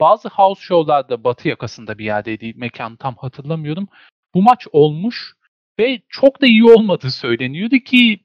[0.00, 2.52] Bazı House Show'larda batı yakasında bir yerdeydi.
[2.56, 3.88] Mekan tam hatırlamıyorum.
[4.34, 5.34] Bu maç olmuş
[5.78, 8.24] ve çok da iyi olmadığı söyleniyordu ki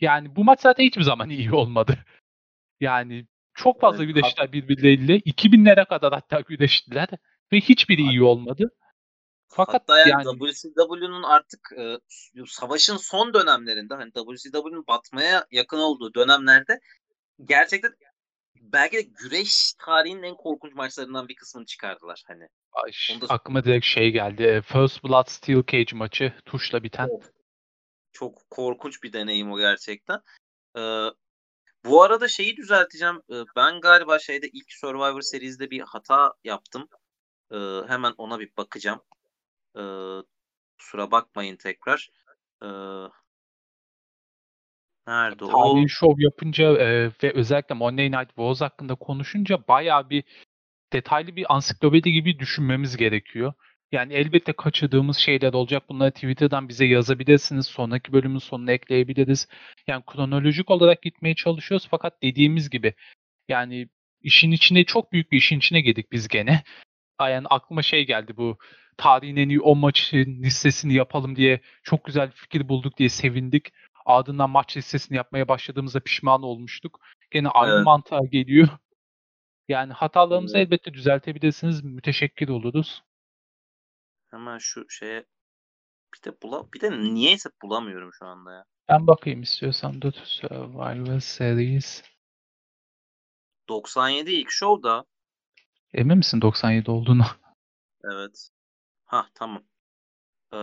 [0.00, 1.98] yani bu maç zaten hiçbir zaman iyi olmadı.
[2.80, 5.18] Yani çok fazla Evet, güreştiler birbirleriyle.
[5.18, 7.08] 2000'lere kadar hatta güreştiler
[7.52, 8.70] ve hiçbiri iyi olmadı.
[9.48, 11.96] Fakat Hatta yani, yani WCW'nun artık e,
[12.46, 16.80] savaşın son dönemlerinde hani WCW'nun batmaya yakın olduğu dönemlerde
[17.44, 17.92] gerçekten
[18.74, 22.48] belki de güreş tarihinin en korkunç maçlarından bir kısmını çıkardılar hani.
[22.72, 24.42] Ay, Onu da- aklıma direkt şey geldi.
[24.42, 27.08] E, First Blood Steel Cage maçı tuşla biten.
[27.08, 27.30] Of.
[28.12, 30.20] Çok korkunç bir deneyim o gerçekten.
[30.76, 31.06] Ee,
[31.84, 33.22] bu arada şeyi düzelteceğim.
[33.30, 36.88] Ee, ben galiba şeyde ilk Survivor serisinde bir hata yaptım.
[37.52, 37.56] Ee,
[37.88, 39.00] hemen ona bir bakacağım.
[39.76, 39.82] Ee,
[40.78, 42.10] kusura bakmayın tekrar.
[42.62, 42.66] Ee,
[45.06, 45.48] nerede o?
[45.48, 50.24] Tarihi şov yapınca e, ve özellikle Monday Night Wars hakkında konuşunca bayağı bir
[50.92, 53.52] detaylı bir ansiklopedi gibi düşünmemiz gerekiyor.
[53.92, 55.88] Yani elbette kaçırdığımız şeyler olacak.
[55.88, 57.66] Bunları Twitter'dan bize yazabilirsiniz.
[57.66, 59.48] Sonraki bölümün sonuna ekleyebiliriz.
[59.86, 62.94] Yani kronolojik olarak gitmeye çalışıyoruz fakat dediğimiz gibi
[63.48, 63.88] yani
[64.22, 66.62] işin içine çok büyük bir işin içine girdik biz gene.
[67.20, 68.58] Yani aklıma şey geldi bu
[68.96, 73.72] tarihin en iyi 10 maçın listesini yapalım diye çok güzel bir fikir bulduk diye sevindik.
[74.04, 77.00] Ardından maç listesini yapmaya başladığımızda pişman olmuştuk.
[77.30, 77.84] Gene aynı Evet.
[77.84, 78.68] mantığa geliyor.
[79.68, 80.66] Yani hatalarımızı Evet.
[80.66, 81.84] elbette düzeltebilirsiniz.
[81.84, 83.02] Müteşekkir oluruz.
[84.30, 85.24] Hemen şu şeye
[86.14, 88.64] bir de bula bir de niyeyse bulamıyorum şu anda ya.
[88.88, 90.12] Ben bakayım istiyorsan dur.
[90.24, 92.02] Survivor Series.
[93.68, 95.04] 97 ilk show'da
[95.94, 97.24] Emin misin 97 olduğunu?
[98.04, 98.48] evet.
[99.04, 99.62] Ha tamam.
[100.52, 100.56] Ee,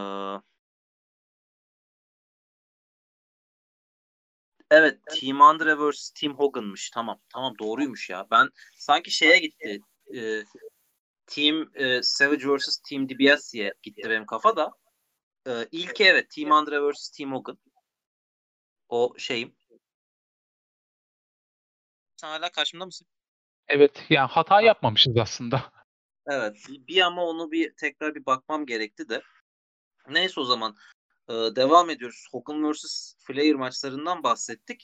[4.71, 6.89] evet Team Andre vs Team Hogan'mış.
[6.89, 7.21] Tamam.
[7.29, 8.27] Tamam doğruymuş ya.
[8.31, 9.79] Ben sanki şeye gitti.
[10.15, 10.43] Ee,
[11.25, 14.71] Team e, Savage vs Team DiBiase diye gitti benim kafada.
[15.47, 17.57] Ee, ilki evet Team Andre vs Team Hogan.
[18.89, 19.55] O şeyim.
[22.17, 23.07] Sen hala karşımda mısın?
[23.67, 25.71] Evet yani hata yapmamışız aslında.
[26.27, 26.65] Evet.
[26.69, 29.21] Bir ama onu bir tekrar bir bakmam gerekti de.
[30.10, 30.77] Neyse o zaman
[31.31, 32.27] e, devam ediyoruz.
[32.31, 33.13] Hogan vs.
[33.27, 34.81] Flair maçlarından bahsettik.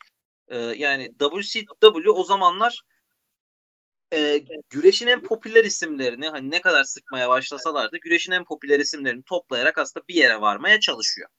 [0.47, 2.83] E, yani WCW o zamanlar
[4.13, 9.23] e, güreşin en popüler isimlerini hani ne kadar sıkmaya başlasalar da güreşin en popüler isimlerini
[9.23, 11.29] toplayarak aslında bir yere varmaya çalışıyor.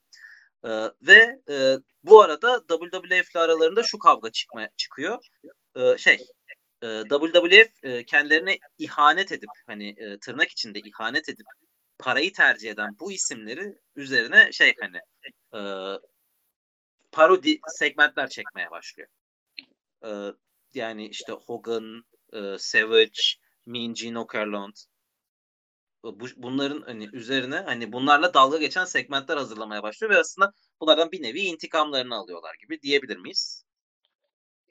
[0.64, 0.70] E,
[1.02, 5.18] ve e, bu arada WWF ile aralarında şu kavga çıkmaya çıkıyor.
[5.76, 6.18] E, şey
[6.82, 11.46] e, WWF e, kendilerine ihanet edip hani e, tırnak içinde ihanet edip
[11.98, 14.98] parayı tercih eden bu isimleri üzerine şey hani
[15.54, 15.61] e,
[17.12, 19.08] parodi segmentler çekmeye başlıyor.
[20.04, 20.11] E,
[20.74, 23.20] yani işte Hogan, e, Savage,
[23.66, 24.74] Mean Gene Okerlund
[26.04, 31.22] bu, bunların hani üzerine hani bunlarla dalga geçen segmentler hazırlamaya başlıyor ve aslında bunlardan bir
[31.22, 33.64] nevi intikamlarını alıyorlar gibi diyebilir miyiz?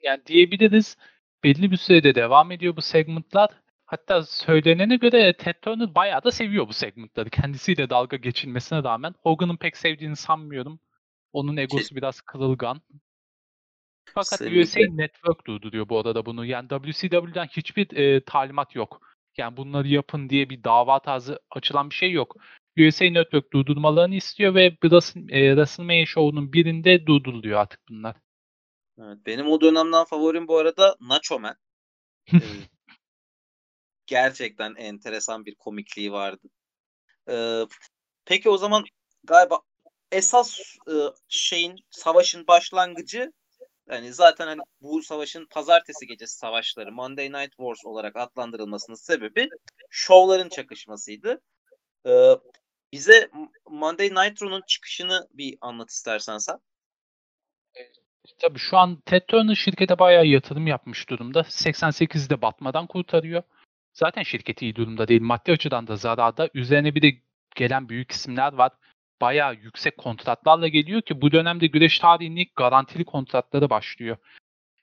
[0.02, 0.96] Yani diyebiliriz
[1.44, 3.50] belli bir sürede devam ediyor bu segmentlar.
[3.90, 7.30] Hatta söylenene göre Ted Turner bayağı da seviyor bu segmentları.
[7.30, 10.80] Kendisiyle dalga geçilmesine rağmen Hogan'ın pek sevdiğini sanmıyorum.
[11.32, 12.82] Onun egosu biraz kırılgan.
[14.04, 14.62] Fakat Sevindim.
[14.62, 16.44] USA Network durduruyor bu arada bunu.
[16.44, 19.00] Yani WCW'den hiçbir e, talimat yok.
[19.36, 22.36] Yani bunları yapın diye bir dava tarzı açılan bir şey yok.
[22.78, 28.16] USA Network durdurmalarını istiyor ve Wrestle- e, WrestleMania Show'unun birinde durduruluyor artık bunlar.
[28.98, 31.56] Evet, benim o dönemden favorim bu arada Nacho Man.
[34.08, 36.48] Gerçekten enteresan bir komikliği vardı.
[37.30, 37.62] Ee,
[38.24, 38.84] peki o zaman
[39.24, 39.60] galiba
[40.12, 40.94] esas e,
[41.28, 43.32] şeyin savaşın başlangıcı
[43.90, 49.48] yani zaten hani bu savaşın pazartesi gecesi savaşları Monday Night Wars olarak adlandırılmasının sebebi
[49.90, 51.40] şovların çakışmasıydı.
[52.06, 52.32] Ee,
[52.92, 53.30] bize
[53.66, 56.58] Monday Nitro'nun çıkışını bir anlat istersen sen.
[58.40, 61.40] Tabii şu an Ted Turner şirkete bayağı yatırım yapmış durumda.
[61.40, 63.42] 88'de batmadan kurtarıyor.
[63.98, 65.22] Zaten şirketi iyi durumda değil.
[65.22, 66.50] Maddi açıdan da zararda.
[66.54, 67.12] Üzerine bir de
[67.56, 68.72] gelen büyük isimler var.
[69.20, 74.16] bayağı yüksek kontratlarla geliyor ki bu dönemde güreş tarihinin ilk garantili kontratları başlıyor.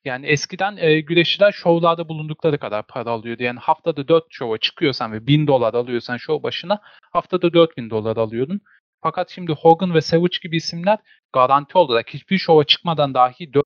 [0.06, 3.44] Yani eskiden e, güreşçiler şovlarda bulundukları kadar para alıyordu.
[3.44, 8.62] Yani haftada 4 şova çıkıyorsan ve 1000 dolar alıyorsan şov başına haftada 4000 dolar alıyordun.
[9.02, 11.00] Fakat şimdi Hogan ve Savage gibi isimler
[11.34, 13.66] garanti olarak hiçbir şova çıkmadan dahi 4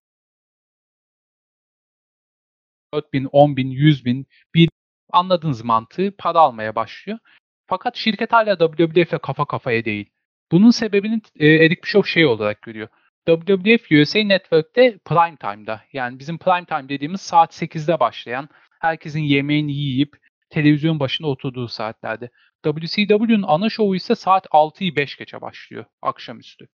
[2.93, 3.29] 4000,
[3.71, 4.69] 10000, 100000, 1
[5.11, 7.19] anladığınız mantığı para almaya başlıyor.
[7.67, 10.09] Fakat şirket hala WWF ile kafa kafaya değil.
[10.51, 12.87] Bunun sebebini e, Eric Bischoff şey olarak görüyor.
[13.27, 15.81] WWF USA Network'te prime time'da.
[15.93, 20.17] Yani bizim prime time dediğimiz saat 8'de başlayan, herkesin yemeğini yiyip
[20.49, 22.29] televizyon başında oturduğu saatlerde.
[22.63, 26.67] WCW'nun ana şovu ise saat 6'yı 5 geçe başlıyor akşamüstü.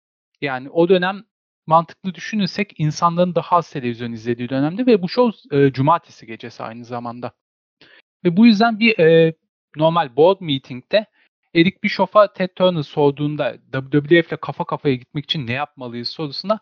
[0.41, 1.23] Yani o dönem
[1.67, 6.85] mantıklı düşünürsek insanların daha az televizyon izlediği dönemde ve bu show e, cumartesi gecesi aynı
[6.85, 7.31] zamanda.
[8.25, 9.33] Ve bu yüzden bir e,
[9.75, 11.05] normal board meeting'de
[11.55, 16.59] Eric Bischoff'a Ted Turner sorduğunda WWF ile kafa kafaya gitmek için ne yapmalıyız sorusuna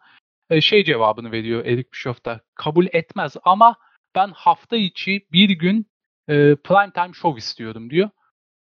[0.50, 2.42] e, şey cevabını veriyor Eric Bischoff da.
[2.56, 3.76] Kabul etmez ama
[4.16, 5.92] ben hafta içi bir gün
[6.28, 8.10] e, prime time show istiyorum diyor.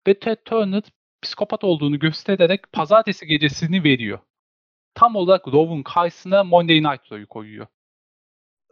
[0.07, 0.83] Ve Ted Turner
[1.23, 4.19] psikopat olduğunu göstererek pazartesi gecesini veriyor.
[4.95, 7.67] Tam olarak Raw'un karşısına Monday Night Raw'yu koyuyor.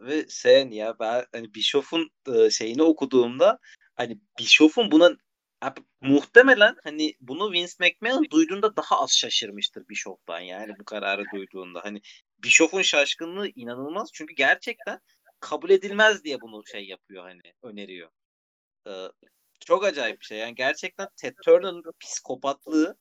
[0.00, 3.58] Ve sen ya ben hani Bischoff'un e, şeyini okuduğumda
[3.96, 5.16] hani Bischoff'un buna
[5.60, 11.84] Abi, muhtemelen hani bunu Vince McMahon duyduğunda daha az şaşırmıştır Bischoff'tan yani bu kararı duyduğunda.
[11.84, 12.00] Hani
[12.38, 15.00] Bischoff'un şaşkınlığı inanılmaz çünkü gerçekten
[15.40, 18.10] kabul edilmez diye bunu şey yapıyor hani öneriyor.
[18.88, 19.06] Ee,
[19.66, 20.38] çok acayip bir şey.
[20.38, 22.98] Yani gerçekten Ted Turner'ın psikopatlığı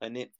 [0.00, 0.32] hani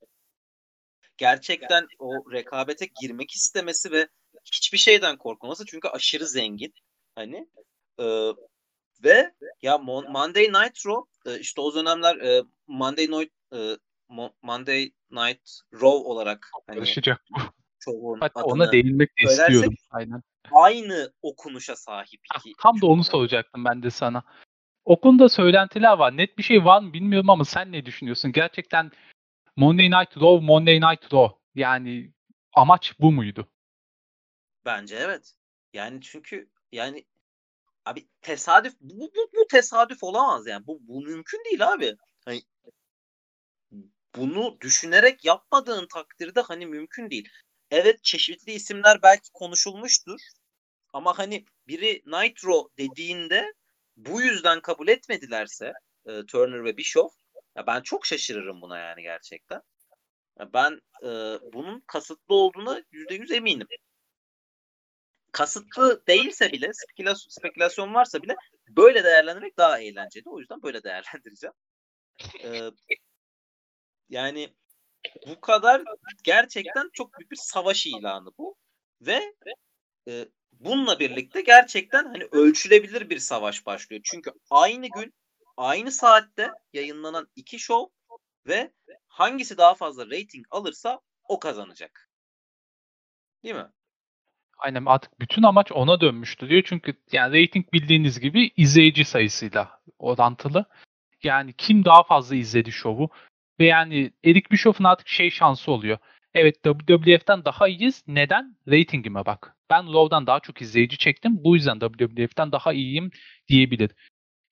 [1.17, 4.09] gerçekten o rekabete girmek istemesi ve
[4.45, 6.75] hiçbir şeyden korkmaması çünkü aşırı zengin.
[7.15, 7.49] Hani
[8.01, 8.05] e,
[9.05, 9.33] ve
[9.63, 13.77] ya Monday Night Raw e, işte o dönemler e, Monday Night e,
[14.43, 18.17] Monday Night Raw olarak hani Karışacak bu.
[18.21, 19.75] Hatta ona değinmek de istiyorum.
[19.91, 20.23] Aynen.
[20.53, 22.53] Aynı okunuşa sahip iki.
[22.63, 24.23] Tam da onu soracaktım ben de sana.
[24.85, 26.17] Okunda söylentiler var.
[26.17, 28.33] Net bir şey var mı bilmiyorum ama sen ne düşünüyorsun?
[28.33, 28.91] Gerçekten
[29.57, 31.37] Monday Night Raw, Monday Night Raw.
[31.55, 32.13] Yani
[32.55, 33.49] amaç bu muydu?
[34.65, 35.35] Bence evet.
[35.73, 37.05] Yani çünkü yani
[37.89, 40.67] Abi tesadüf bu, bu, bu tesadüf olamaz yani.
[40.67, 41.97] Bu, bu mümkün değil abi.
[42.25, 42.43] Hani
[44.17, 47.29] bunu düşünerek yapmadığın takdirde hani mümkün değil.
[47.71, 50.21] Evet çeşitli isimler belki konuşulmuştur.
[50.93, 53.53] Ama hani biri Nitro dediğinde
[53.97, 55.73] bu yüzden kabul etmedilerse
[56.07, 57.13] e, Turner ve Bischoff
[57.57, 59.61] ya ben çok şaşırırım buna yani gerçekten.
[60.41, 61.09] Ya ben e,
[61.53, 63.67] bunun kasıtlı olduğuna %100 eminim
[65.33, 68.37] kasıtlı değilse bile spekülasyon, spekülasyon varsa bile
[68.69, 70.25] böyle değerlendirmek daha eğlenceli.
[70.27, 71.55] O yüzden böyle değerlendireceğim.
[72.45, 72.71] Ee,
[74.09, 74.55] yani
[75.27, 75.83] bu kadar
[76.25, 78.57] gerçekten çok büyük bir savaş ilanı bu.
[79.01, 79.35] Ve
[80.09, 84.03] e, bununla birlikte gerçekten hani ölçülebilir bir savaş başlıyor.
[84.05, 85.15] Çünkü aynı gün
[85.57, 87.95] aynı saatte yayınlanan iki show
[88.47, 88.73] ve
[89.09, 92.11] hangisi daha fazla rating alırsa o kazanacak.
[93.45, 93.69] Değil mi?
[94.59, 96.63] Aynen artık bütün amaç ona dönmüştü diyor.
[96.67, 100.65] Çünkü yani rating bildiğiniz gibi izleyici sayısıyla orantılı.
[101.23, 103.09] Yani kim daha fazla izledi şovu
[103.61, 105.99] ve yani Eric Bischoff'un artık şey şansı oluyor.
[106.35, 108.05] Evet WWF'den daha iyiyiz.
[108.07, 108.57] Neden?
[108.69, 109.57] Ratingime bak.
[109.71, 111.45] Ben Raw'dan daha çok izleyici çektim.
[111.45, 113.11] Bu yüzden WWF'den daha iyiyim
[113.49, 113.91] diyebilir.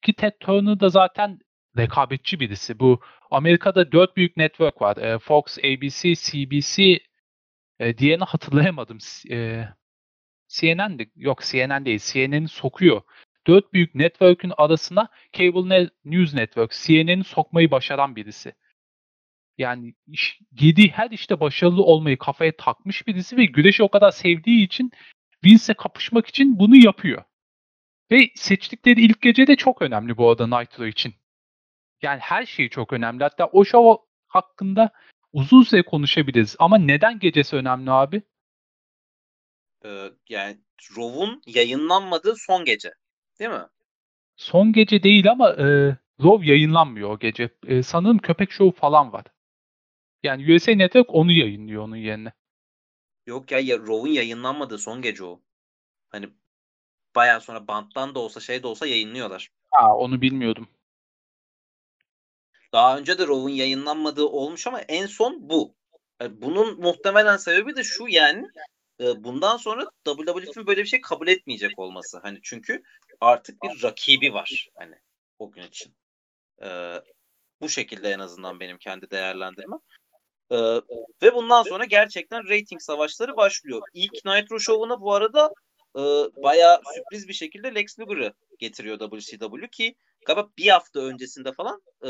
[0.03, 1.39] Ki Ted Turner da zaten
[1.79, 2.79] rekabetçi birisi.
[2.79, 4.97] Bu Amerika'da dört büyük network var.
[4.97, 6.99] E, Fox, ABC, CBC
[7.79, 8.99] e, diyeni hatırlayamadım.
[9.31, 9.69] E,
[10.49, 12.01] CNN de yok CNN değil.
[12.13, 13.03] CNN'i sokuyor.
[13.47, 18.55] Dört büyük network'ün arasına Cable News Network, CNN'i sokmayı başaran birisi.
[19.59, 24.65] Yani iş, yediği her işte başarılı olmayı kafaya takmış birisi ve güreşi o kadar sevdiği
[24.65, 24.93] için
[25.45, 27.25] Vince'e kapışmak için bunu yapıyor.
[28.11, 31.15] Ve seçtikleri ilk gece de çok önemli bu arada Nitro için.
[32.03, 33.23] Yani her şey çok önemli.
[33.23, 34.91] Hatta o show hakkında
[35.33, 36.57] uzun süre konuşabiliriz.
[36.59, 38.23] Ama neden gecesi önemli abi?
[40.29, 40.59] Yani
[40.97, 42.93] Rov'un yayınlanmadığı son gece.
[43.41, 43.67] Değil mi?
[44.37, 47.51] Son gece değil ama e, Rov yayınlanmıyor o gece.
[47.67, 49.25] E, sanırım Köpek Show falan var.
[50.23, 52.33] Yani USA Network onu yayınlıyor onun yerine.
[53.27, 55.41] Yok ya, ya Rov'un yayınlanmadığı son gece o.
[56.09, 56.29] Hani
[57.15, 59.51] bayağı sonra banttan da olsa şey de olsa yayınlıyorlar.
[59.71, 60.69] Ha onu bilmiyordum.
[62.73, 65.75] Daha önce de Rov'un yayınlanmadığı olmuş ama en son bu.
[66.21, 68.47] Yani bunun muhtemelen sebebi de şu yani
[68.99, 72.19] bundan sonra WWF'in böyle bir şey kabul etmeyecek olması.
[72.19, 72.83] Hani çünkü
[73.21, 74.95] artık bir rakibi var hani
[75.39, 75.95] o gün için.
[76.63, 77.01] Ee,
[77.61, 79.79] bu şekilde en azından benim kendi değerlendirmem.
[80.51, 80.57] Ee,
[81.23, 83.83] ve bundan sonra gerçekten rating savaşları başlıyor.
[83.95, 85.53] İlk Nitro Show'una bu arada
[85.97, 86.03] e,
[86.43, 89.95] bayağı sürpriz bir şekilde Lex Luger'ı getiriyor WCW ki
[90.27, 92.09] galiba bir hafta öncesinde falan e,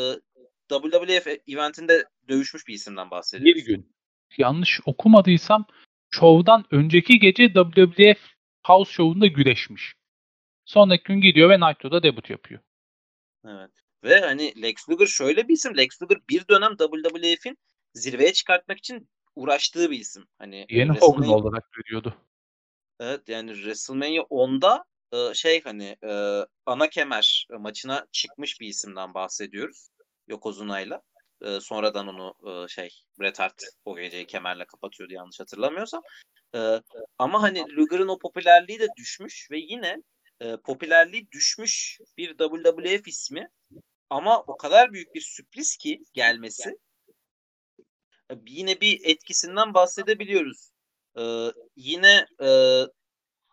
[0.68, 3.62] WWF eventinde dövüşmüş bir isimden bahsediyoruz.
[3.62, 3.92] Bir gün.
[4.38, 5.66] Yanlış okumadıysam
[6.10, 8.18] şovdan önceki gece WWF
[8.66, 9.94] House Show'unda güreşmiş.
[10.64, 12.60] Sonraki gün gidiyor ve Nitro'da debut yapıyor.
[13.44, 13.70] Evet.
[14.04, 15.76] Ve hani Lex Luger şöyle bir isim.
[15.76, 17.58] Lex Luger bir dönem WWF'in
[17.94, 20.24] zirveye çıkartmak için uğraştığı bir isim.
[20.38, 22.14] Hani Yeni Hogan olarak görüyordu.
[23.00, 29.88] Evet yani WrestleMania 10'da e, şey hani e, ana kemer maçına çıkmış bir isimden bahsediyoruz.
[30.28, 31.02] Yokozuna'yla.
[31.42, 32.88] E, sonradan onu e, şey
[33.20, 36.02] Bret Hart o geceyi kemerle kapatıyordu yanlış hatırlamıyorsam.
[36.54, 36.80] E,
[37.18, 40.02] ama hani Luger'ın o popülerliği de düşmüş ve yine
[40.40, 43.48] e, popülerliği düşmüş bir WWF ismi
[44.10, 46.76] ama o kadar büyük bir sürpriz ki gelmesi
[48.30, 50.70] e, yine bir etkisinden bahsedebiliyoruz.
[51.18, 52.48] Ee, yine e,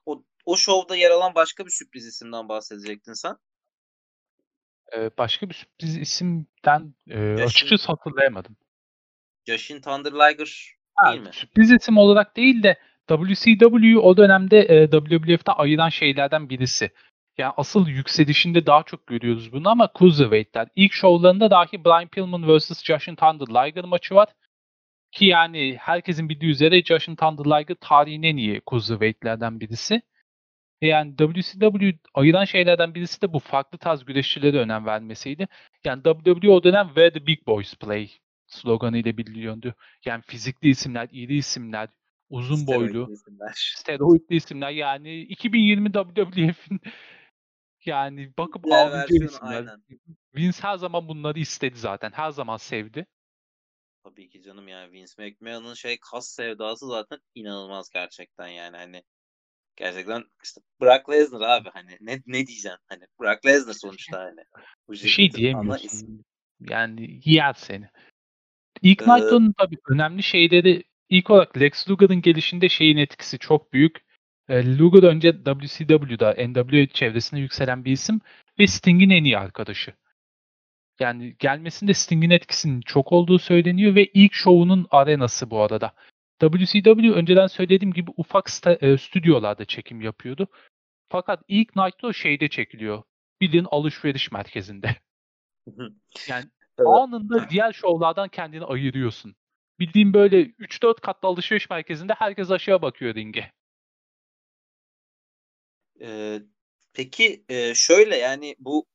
[0.06, 3.36] o, o şovda yer alan başka bir sürpriz isimden bahsedecektin sen.
[4.98, 8.56] Ee, başka bir sürpriz isimden e, açıkçası hatırlayamadım.
[9.48, 10.76] Jushin Thunder Liger
[11.06, 11.30] değil mi?
[11.34, 12.78] Sürpriz isim olarak değil de
[13.08, 16.92] WCW o dönemde e, WWF'de ayıran şeylerden birisi.
[17.38, 20.68] Yani asıl yükselişinde daha çok görüyoruz bunu ama Cruiserweight'ler.
[20.76, 22.84] İlk şovlarında dahi Brian Pillman vs.
[22.84, 24.28] Jushin Thunder Liger maçı var.
[25.12, 30.02] Ki yani herkesin bildiği üzere Jushin Thunder Liger tarihin en iyi Cruiserweight'lerden birisi.
[30.82, 35.48] Yani WCW ayıran şeylerden birisi de bu farklı tarz güreşçilere önem vermesiydi.
[35.84, 38.12] Yani WWE o dönem Where the Big Boys Play
[38.48, 39.76] sloganı ile biliniyordu.
[40.06, 41.90] Yani fizikli isimler, iri isimler,
[42.30, 43.74] uzun steroidli boylu, isimler.
[43.78, 44.70] steroidli isimler.
[44.70, 46.80] Yani 2020 WWF'in
[47.86, 49.56] yani bakıp ağlayacak isimler.
[49.56, 49.84] Aynen.
[50.36, 52.12] Vince her zaman bunları istedi zaten.
[52.12, 53.06] Her zaman sevdi.
[54.04, 59.04] Tabii ki canım yani Vince McMahon'ın şey kas sevdası zaten inanılmaz gerçekten yani hani
[59.76, 64.42] gerçekten işte Brock Lesnar abi hani ne ne diyeceksin hani Brock Lesnar sonuçta hani.
[64.90, 66.26] Bir şey diyemiyorsun.
[66.60, 67.90] Yani yer seni.
[68.82, 74.06] İlk ee, Night'ın tabii önemli şeyleri ilk olarak Lex Luger'ın gelişinde şeyin etkisi çok büyük.
[74.50, 78.22] E, Luger önce WCW'da NWA çevresinde yükselen bir isim
[78.60, 79.94] ve Sting'in en iyi arkadaşı.
[81.00, 85.94] Yani gelmesinde Sting'in etkisinin çok olduğu söyleniyor ve ilk şovunun arenası bu arada.
[86.52, 90.48] WCW önceden söylediğim gibi ufak sta- e, stüdyolarda çekim yapıyordu.
[91.10, 93.04] Fakat ilk Nitro şeyde çekiliyor.
[93.42, 94.96] Bildiğin alışveriş merkezinde.
[96.28, 96.46] yani
[96.78, 96.88] evet.
[96.88, 99.36] anında diğer şovlardan kendini ayırıyorsun.
[99.80, 103.52] Bildiğim böyle 3-4 katlı alışveriş merkezinde herkes aşağı bakıyor ringe.
[106.02, 106.40] Ee,
[106.94, 108.86] peki e, şöyle yani bu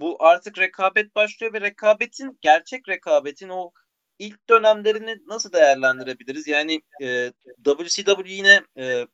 [0.00, 3.72] bu artık rekabet başlıyor ve rekabetin gerçek rekabetin o
[4.18, 6.48] ilk dönemlerini nasıl değerlendirebiliriz?
[6.48, 7.32] Yani e,
[7.64, 9.06] WCW yine e,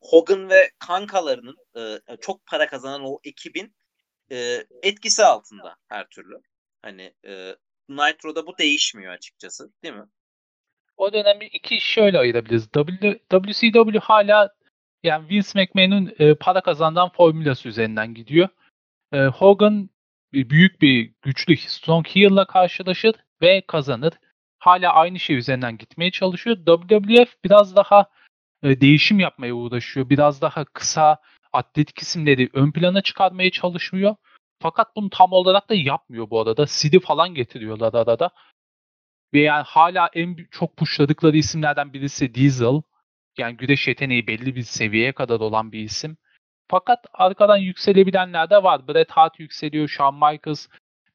[0.00, 3.74] Hogan ve kankalarının e, çok para kazanan o ekibin
[4.32, 6.40] e, etkisi altında her türlü.
[6.82, 7.56] Hani e,
[7.88, 10.06] Nitro'da bu değişmiyor açıkçası değil mi?
[10.96, 12.68] O dönemi iki şöyle ayırabiliriz.
[12.72, 14.54] W, WCW hala
[15.02, 18.48] yani Vince McMahon'un e, para kazandan formülası üzerinden gidiyor.
[19.12, 19.90] E, Hogan
[20.32, 24.12] büyük bir güçlü Strong Heel'la karşılaşır ve kazanır.
[24.62, 26.56] Hala aynı şey üzerinden gitmeye çalışıyor.
[26.56, 28.06] WWF biraz daha
[28.62, 30.10] e, değişim yapmaya uğraşıyor.
[30.10, 31.16] Biraz daha kısa
[31.52, 34.16] atletik isimleri ön plana çıkarmaya çalışmıyor.
[34.60, 36.66] Fakat bunu tam olarak da yapmıyor bu arada.
[36.66, 38.30] Sid'i falan getiriyorlar arada.
[39.34, 42.82] Ve yani hala en çok pushladıkları isimlerden birisi Diesel.
[43.38, 46.16] Yani güreş yeteneği belli bir seviyeye kadar olan bir isim.
[46.68, 48.88] Fakat arkadan yükselebilenler de var.
[48.88, 50.68] Bret Hart yükseliyor, Shawn Michaels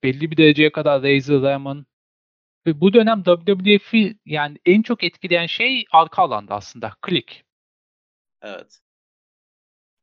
[0.04, 1.86] belli bir dereceye kadar Razor Ramon.
[2.68, 6.94] Ve bu dönem WWF'i yani en çok etkileyen şey arka alanda aslında.
[7.02, 7.44] Klik.
[8.42, 8.80] Evet.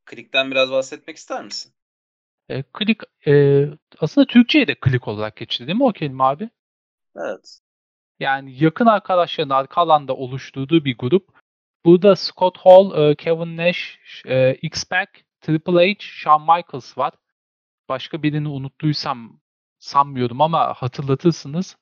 [0.04, 1.72] Klikten biraz bahsetmek ister misin?
[2.48, 3.64] E, klik e,
[3.98, 6.50] aslında Türkçe'ye de klik olarak geçti değil mi o kelime abi?
[7.16, 7.58] Evet.
[8.20, 11.28] Yani yakın arkadaşların arka alanda oluşturduğu bir grup.
[11.84, 15.06] Burada Scott Hall, e, Kevin Nash, e, X-Pac
[15.40, 17.12] Triple H, Shawn Michaels var.
[17.88, 19.40] Başka birini unuttuysam
[19.78, 21.76] sanmıyorum ama hatırlatırsınız.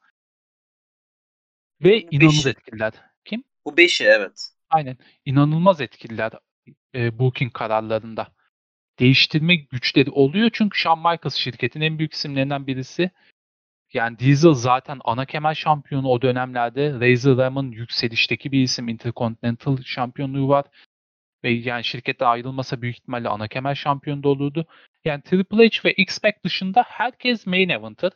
[1.84, 2.48] Ve inanılmaz beşi.
[2.48, 2.92] etkililer.
[3.24, 3.44] Kim?
[3.64, 4.48] Bu beşi evet.
[4.70, 4.96] Aynen.
[5.24, 6.32] İnanılmaz etkililer
[6.94, 8.28] e, booking kararlarında.
[8.98, 13.10] Değiştirme güçleri oluyor çünkü Shawn Michaels şirketin en büyük isimlerinden birisi.
[13.92, 16.92] Yani Diesel zaten ana kemer şampiyonu o dönemlerde.
[17.00, 18.88] Razor Ramon yükselişteki bir isim.
[18.88, 20.64] Intercontinental şampiyonluğu var.
[21.44, 24.66] Ve yani şirkette ayrılmasa büyük ihtimalle ana kemer şampiyonu da olurdu.
[25.04, 28.12] Yani Triple H ve X-Pac dışında herkes main eventer.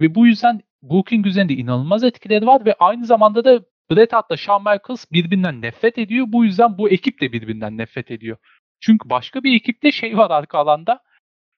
[0.00, 4.70] Ve bu yüzden booking üzerinde inanılmaz etkileri var ve aynı zamanda da Bret Hart'la Shawn
[4.70, 6.26] Michaels birbirinden nefret ediyor.
[6.28, 8.36] Bu yüzden bu ekip de birbirinden nefret ediyor.
[8.80, 11.02] Çünkü başka bir ekipte şey var arka alanda.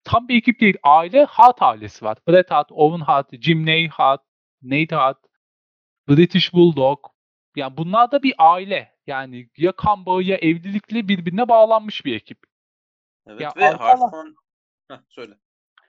[0.05, 0.77] Tam bir ekip değil.
[0.83, 2.19] Aile Hart ailesi var.
[2.29, 4.23] Bret Hart, Owen Hart, Jim Ney Hart,
[4.63, 5.19] Nate Hart,
[6.09, 6.99] British Bulldog.
[7.57, 8.93] Yani bunlar da bir aile.
[9.07, 12.39] Yani ya kan bağı ya evlilikle birbirine bağlanmış bir ekip.
[13.27, 13.77] Evet Ya ve.
[14.89, 15.35] Heh, söyle.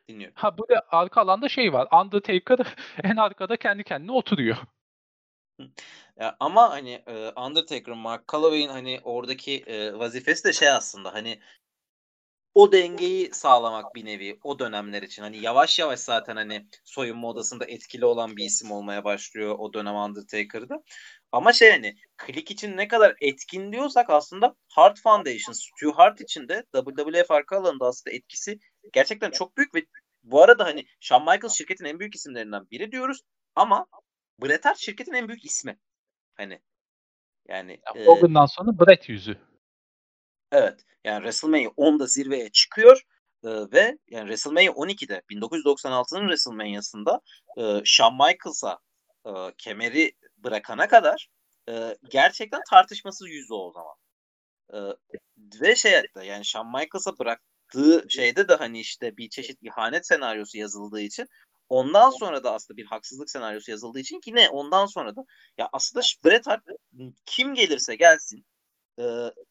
[0.10, 0.36] Dinliyorum.
[0.38, 1.88] Ha bu da arka alanda şey var.
[2.02, 4.58] Undertaker en arkada kendi kendine oturuyor.
[6.20, 7.04] Ya ama hani
[7.36, 9.66] Undertaker'ın Mark Calloway'in hani oradaki
[10.00, 11.40] vazifesi de şey aslında hani
[12.54, 15.22] o dengeyi sağlamak bir nevi o dönemler için.
[15.22, 19.96] Hani yavaş yavaş zaten hani soyunma odasında etkili olan bir isim olmaya başlıyor o dönem
[19.96, 20.84] Undertaker'da.
[21.34, 26.48] Ama şey hani klik için ne kadar etkin diyorsak aslında Hart Foundation, Stu Hart için
[26.48, 28.60] de WWF arka alanında aslında etkisi
[28.94, 29.86] gerçekten çok büyük ve
[30.24, 33.22] bu arada hani Shawn Michaels şirketin en büyük isimlerinden biri diyoruz
[33.56, 33.86] ama
[34.42, 35.80] Bret Hart şirketin en büyük ismi.
[36.36, 36.62] Hani
[37.48, 39.38] yani e, Hogan'dan sonra Bret yüzü.
[40.52, 40.86] Evet.
[41.04, 43.02] Yani WrestleMania 10'da zirveye çıkıyor
[43.44, 47.22] e, ve yani WrestleMania 12'de 1996'nın WrestleMania'sında
[47.58, 48.80] e, Shawn Michaels'a
[49.26, 50.14] e, kemeri
[50.44, 51.30] bırakana kadar
[51.70, 53.96] e, gerçekten tartışmasız yüzde o zaman.
[54.74, 54.78] E,
[55.62, 61.02] ve şey yani Shawn Michaels'a bıraktığı şeyde de hani işte bir çeşit ihanet senaryosu yazıldığı
[61.02, 61.28] için
[61.70, 65.22] ondan sonra da aslında bir haksızlık senaryosu yazıldığı için yine ondan sonra da
[65.58, 66.64] ya aslında Bret Hart
[67.26, 68.46] kim gelirse gelsin
[69.00, 69.04] e,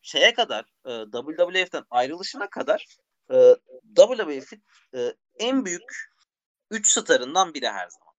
[0.03, 2.87] şeye kadar e, WWF'den ayrılışına kadar
[3.31, 3.57] e,
[3.97, 4.65] WWF'in
[4.95, 6.13] e, en büyük
[6.71, 8.13] 3 starından biri her zaman.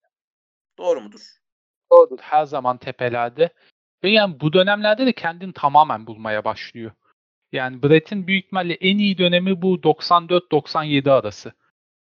[0.78, 1.43] Doğru mudur?
[1.94, 2.20] Doğrudur.
[2.22, 3.50] Her zaman tepelerde.
[4.04, 6.92] Ve yani bu dönemlerde de kendini tamamen bulmaya başlıyor.
[7.52, 11.54] Yani Bret'in büyük ihtimalle en iyi dönemi bu 94-97 arası.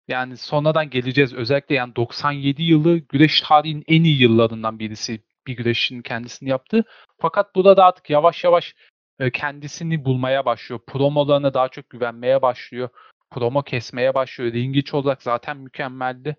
[0.08, 1.34] Yani sonradan geleceğiz.
[1.34, 6.84] Özellikle yani 97 yılı güreş tarihinin en iyi yıllarından birisi bir güreşin kendisini yaptı.
[7.18, 8.74] Fakat burada artık yavaş yavaş
[9.18, 10.80] e, kendisini bulmaya başlıyor.
[10.86, 12.88] Promolarına daha çok güvenmeye başlıyor.
[13.30, 14.52] Promo kesmeye başlıyor.
[14.52, 16.36] Ring iç olarak zaten mükemmeldi.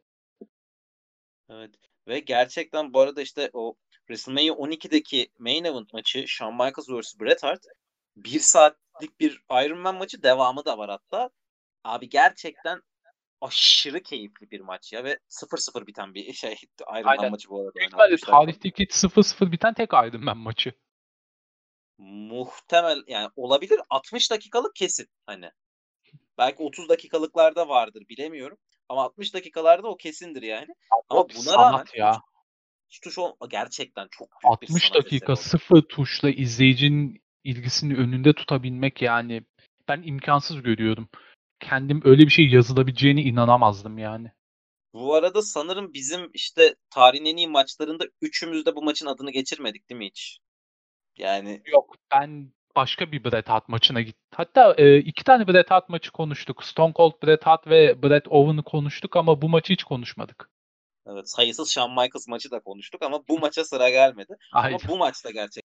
[1.50, 1.91] Evet.
[2.08, 3.76] Ve gerçekten bu arada işte o
[4.08, 7.20] WrestleMania 12'deki main event maçı Shawn Michaels vs.
[7.20, 7.66] Bret Hart
[8.16, 11.30] bir saatlik bir Iron Man maçı devamı da var hatta.
[11.84, 12.82] Abi gerçekten
[13.42, 17.32] aşırı keyifli bir maç ya ve 0-0 biten bir şey Iron Man Aynen.
[17.32, 17.74] maçı bu arada.
[17.76, 18.32] Büyük Yani ihtimalle 60 dakika.
[18.32, 20.74] tarihteki 0-0 biten tek Iron Man maçı.
[21.98, 25.52] Muhtemel yani olabilir 60 dakikalık kesin hani.
[26.38, 28.58] Belki 30 dakikalıklarda vardır bilemiyorum.
[28.92, 30.68] Ama 60 dakikalarda o kesindir yani.
[31.10, 32.22] Ama buna rağmen ya.
[32.90, 38.34] hiç tuş ol gerçekten çok büyük bir 60 sanat dakika sıfır tuşla izleyicinin ilgisini önünde
[38.34, 39.44] tutabilmek yani
[39.88, 41.10] ben imkansız görüyorum.
[41.60, 44.32] Kendim öyle bir şey yazılabileceğine inanamazdım yani.
[44.94, 49.90] Bu arada sanırım bizim işte tarihin en iyi maçlarında üçümüz de bu maçın adını geçirmedik
[49.90, 50.40] değil mi hiç?
[51.18, 54.24] Yani Yok ben başka bir Bret Hart maçına gittim.
[54.36, 56.64] Hatta e, iki tane Bret Hart maçı konuştuk.
[56.64, 60.50] Stone Cold Bret Hart ve Bret Owen'ı konuştuk ama bu maçı hiç konuşmadık.
[61.08, 64.38] evet sayısız Shawn Michaels maçı da konuştuk ama bu maça sıra gelmedi.
[64.54, 64.80] Ama Aynen.
[64.88, 65.64] bu maçta gerçekten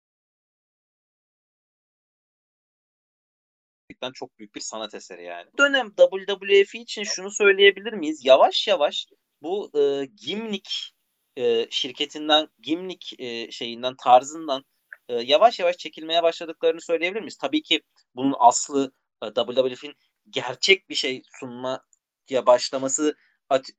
[4.13, 5.49] çok büyük bir sanat eseri yani.
[5.57, 8.25] Dönem WWF için şunu söyleyebilir miyiz?
[8.25, 9.05] Yavaş yavaş
[9.41, 10.93] bu e, Gimnik
[11.35, 14.63] e, şirketinden, Gimnik e, şeyinden, tarzından
[15.09, 17.37] e, yavaş yavaş çekilmeye başladıklarını söyleyebilir miyiz?
[17.37, 17.81] Tabii ki
[18.15, 18.91] bunun aslı
[19.23, 19.93] e, WWF'in
[20.29, 23.15] gerçek bir şey sunmaya başlaması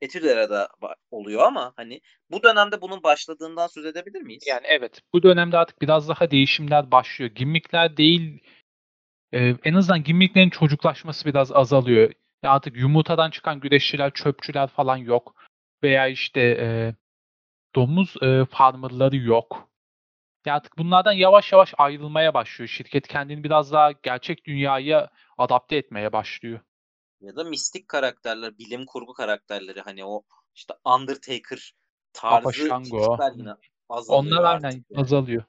[0.01, 0.69] Etüdera'da
[1.11, 2.01] oluyor ama hani
[2.31, 4.43] bu dönemde bunun başladığından söz edebilir miyiz?
[4.47, 7.31] Yani evet bu dönemde artık biraz daha değişimler başlıyor.
[7.31, 8.39] Gimmickler değil
[9.33, 12.11] e, en azından gimmicklerin çocuklaşması biraz azalıyor.
[12.43, 15.35] Ya artık yumurtadan çıkan güreşçiler, çöpçüler falan yok.
[15.83, 16.95] Veya işte e,
[17.75, 19.70] domuz e, farmerları yok.
[20.45, 22.69] Ya artık bunlardan yavaş yavaş ayrılmaya başlıyor.
[22.69, 26.59] Şirket kendini biraz daha gerçek dünyaya adapte etmeye başlıyor.
[27.21, 30.23] ya da mistik karakterler, bilim kurgu karakterleri hani o
[30.55, 31.73] işte Undertaker
[32.13, 33.53] tarzı figürler yine
[33.89, 35.01] azalıyor Onlar aynen yani.
[35.01, 35.43] azalıyor.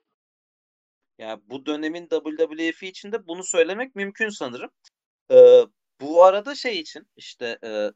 [1.19, 4.71] Yani bu dönemin WWF için de bunu söylemek mümkün sanırım.
[5.31, 5.63] Ee,
[6.01, 7.91] bu arada şey için işte e,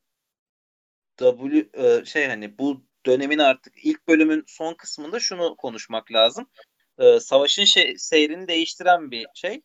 [1.16, 6.50] W e, şey hani bu dönemin artık ilk bölümün son kısmında şunu konuşmak lazım.
[6.98, 9.60] Ee, savaşın şey, seyrini değiştiren bir şey.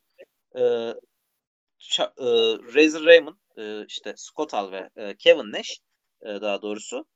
[0.56, 0.94] Ee,
[1.80, 2.26] Ça- e,
[2.74, 5.78] Razor Ramon, e, işte Scott Hall ve e, Kevin Nash
[6.22, 7.06] e, daha doğrusu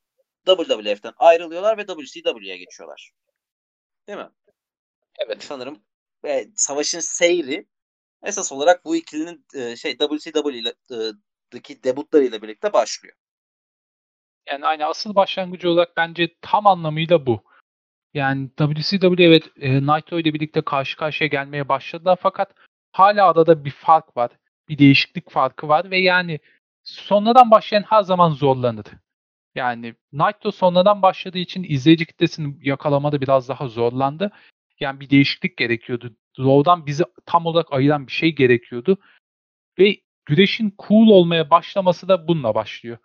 [0.46, 3.10] WWF'den ayrılıyorlar ve WCW'ye geçiyorlar.
[4.08, 4.30] Değil mi?
[5.18, 5.44] Evet.
[5.44, 5.84] Sanırım
[6.24, 7.66] e, savaşın seyri
[8.22, 13.16] esas olarak bu ikilinin e, şey WCW ile e, debutlarıyla birlikte başlıyor.
[14.46, 17.44] Yani aynı asıl başlangıcı olarak bence tam anlamıyla bu.
[18.16, 22.54] Yani WCW evet e, Naito ile birlikte karşı karşıya gelmeye başladılar fakat
[22.92, 24.30] hala arada bir fark var.
[24.68, 26.40] Bir değişiklik farkı var ve yani
[26.84, 28.86] sonradan başlayan her zaman zorlanır.
[29.54, 34.32] Yani Naito sonradan başladığı için izleyici kitlesini yakalamada biraz daha zorlandı.
[34.80, 36.16] Yani bir değişiklik gerekiyordu.
[36.38, 38.98] Raw'dan bizi tam olarak ayıran bir şey gerekiyordu.
[39.78, 42.98] Ve güreşin cool olmaya başlaması da bununla başlıyor.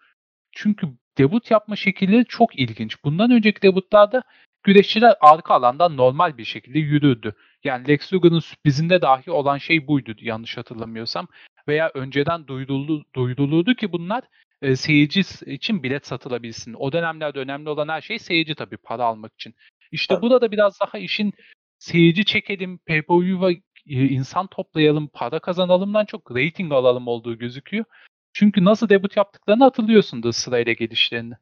[0.51, 0.87] Çünkü
[1.17, 3.03] debut yapma şekilleri çok ilginç.
[3.03, 4.23] Bundan önceki debutlarda
[4.63, 7.35] güreşçiler arka alandan normal bir şekilde yürürdü.
[7.63, 11.27] Yani Lex Luger'ın sürprizinde dahi olan şey buydu yanlış hatırlamıyorsam.
[11.67, 14.23] Veya önceden duyuruldu, duyurulurdu ki bunlar
[14.61, 16.73] e, seyirci için bilet satılabilsin.
[16.73, 19.55] O dönemlerde önemli olan her şey seyirci tabii para almak için.
[19.91, 20.21] İşte Tabii.
[20.21, 21.33] burada biraz daha işin
[21.79, 27.85] seyirci çekelim, pay-per-view e, insan toplayalım, para kazanalımdan çok rating alalım olduğu gözüküyor.
[28.33, 31.33] Çünkü nasıl debut yaptıklarını hatırlıyorsundur sırayla gelişlerini.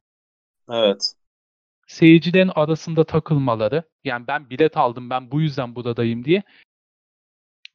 [0.69, 1.13] Evet.
[1.89, 3.83] Seyircilerin arasında takılmaları.
[4.03, 6.43] Yani ben bilet aldım ben bu yüzden buradayım diye.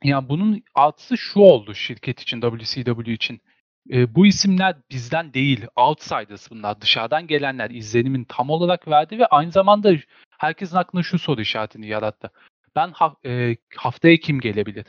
[0.04, 3.40] Yani bunun artısı şu oldu şirket için, WCW için.
[3.90, 6.80] E, bu isimler bizden değil, outsiders bunlar.
[6.80, 9.92] Dışarıdan gelenler izlenimin tam olarak verdi ve aynı zamanda
[10.38, 12.30] herkesin aklına şu soru işaretini yarattı.
[12.76, 14.86] Ben ha, e, haftaya kim gelebilir?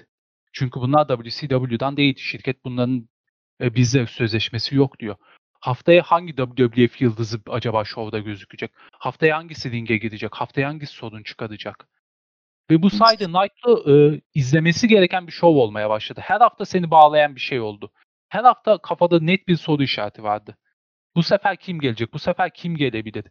[0.54, 2.16] Çünkü bunlar WCW'dan değil.
[2.18, 3.10] Şirket bunların
[3.62, 5.16] e, bizle sözleşmesi yok diyor.
[5.66, 8.72] Haftaya hangi WWF yıldızı acaba şovda gözükecek?
[8.92, 10.36] Haftaya hangisi ringe gidecek?
[10.36, 11.88] Haftaya hangisi sorun çıkaracak?
[12.72, 16.22] Ve bu sayede Night'lı e, izlemesi gereken bir şov olmaya başladı.
[16.24, 17.92] Her hafta seni bağlayan bir şey oldu.
[18.30, 20.58] Her hafta kafada net bir soru işareti vardı.
[21.16, 22.14] Bu sefer kim gelecek?
[22.14, 23.26] Bu sefer kim gelebilir?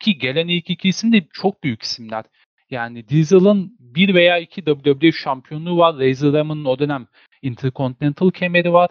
[0.00, 2.24] Ki gelen ilk iki isim de çok büyük isimler.
[2.70, 5.98] Yani Diesel'ın bir veya iki WWE şampiyonluğu var.
[5.98, 7.06] Razor Ramon'un o dönem
[7.42, 8.90] Intercontinental kemeri var.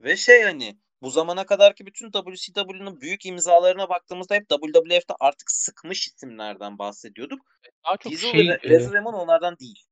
[0.00, 6.06] Ve şey hani bu zamana kadarki bütün WCW'nun büyük imzalarına baktığımızda hep WWF'de artık sıkmış
[6.06, 7.40] isimlerden bahsediyorduk.
[7.86, 9.84] Daha çok Diesel şey, ve Razor Ramon onlardan değil.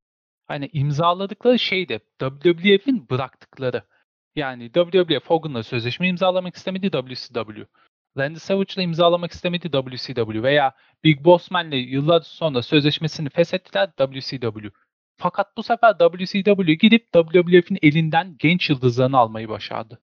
[0.47, 3.83] Hani imzaladıkları şey de WWF'in bıraktıkları.
[4.35, 7.65] Yani WWF Hogan'la sözleşme imzalamak istemedi WCW.
[8.17, 14.69] Randy Savage'la imzalamak istemedi WCW veya Big Boss Man'le yıllar sonra sözleşmesini feshettiler WCW.
[15.17, 19.99] Fakat bu sefer WCW gidip WWF'in elinden genç yıldızlarını almayı başardı.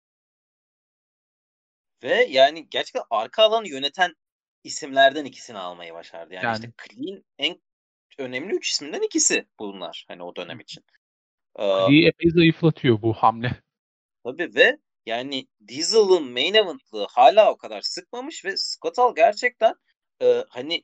[2.04, 4.16] Ve yani gerçekten arka alanı yöneten
[4.64, 6.34] isimlerden ikisini almayı başardı.
[6.34, 6.56] Yani, yani.
[6.56, 7.62] işte Clean en
[8.18, 10.84] önemli üç isminden ikisi bunlar hani o dönem için.
[11.58, 13.62] Clean'i epey zayıflatıyor bu hamle.
[14.24, 19.76] Tabii ve yani Diesel'ın main event'lığı hala o kadar sıkmamış ve Scott Hall gerçekten
[20.22, 20.84] e, hani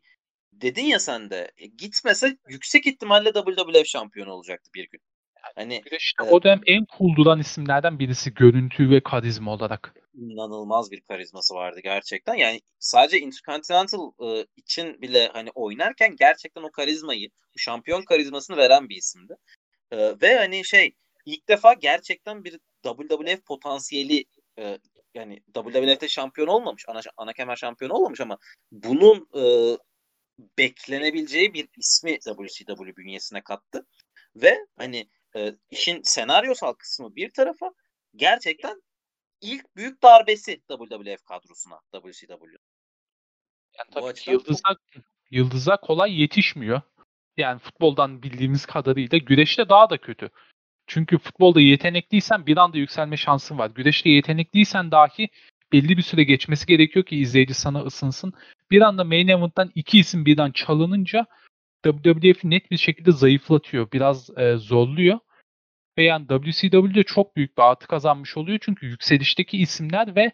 [0.54, 5.02] dedin ya sen de e, gitmese yüksek ihtimalle WWF şampiyonu olacaktı bir gün.
[5.56, 9.94] Hani işte e, o dönem en cool duran isimlerden birisi görüntü ve karizma olarak.
[10.18, 12.36] İnanılmaz bir karizması vardı gerçekten.
[12.36, 18.90] Yani sadece Intercontinental e, için bile hani oynarken gerçekten o karizmayı, bu şampiyon karizmasını veren
[18.90, 19.36] bir isimdi.
[19.92, 20.96] E, ve hani şey
[21.26, 24.26] ilk defa gerçekten bir WWF potansiyeli
[24.60, 24.80] e,
[25.14, 28.38] yani WWF'te şampiyon olmamış, ana, ana kemer şampiyon olmamış ama
[28.72, 29.44] bunun e,
[30.58, 33.86] beklenebileceği bir ismi WCW bünyesine kattı.
[34.36, 37.72] Ve hani e, işin senaryosal kısmı bir tarafa
[38.16, 38.82] gerçekten
[39.42, 42.58] ilk büyük darbesi WWF kadrosuna WCW.
[43.78, 45.04] Yani tabii yıldıza, çok...
[45.32, 46.82] yıldıza kolay yetişmiyor.
[47.38, 50.30] Yani futboldan bildiğimiz kadarıyla güreşte daha da kötü.
[50.88, 53.70] Çünkü futbolda yetenekliysen bir anda yükselme şansın var.
[53.70, 55.30] Güreşte yetenekliysen dahi
[55.72, 58.34] belli bir süre geçmesi gerekiyor ki izleyici sana ısınsın.
[58.72, 61.26] Bir anda main event'tan iki isim birden çalınınca
[61.84, 63.92] WWF'i net bir şekilde zayıflatıyor.
[63.92, 65.20] Biraz e, zorluyor.
[65.98, 68.60] Ve yani WCW'de çok büyük bir artı kazanmış oluyor.
[68.62, 70.32] Çünkü yükselişteki isimler ve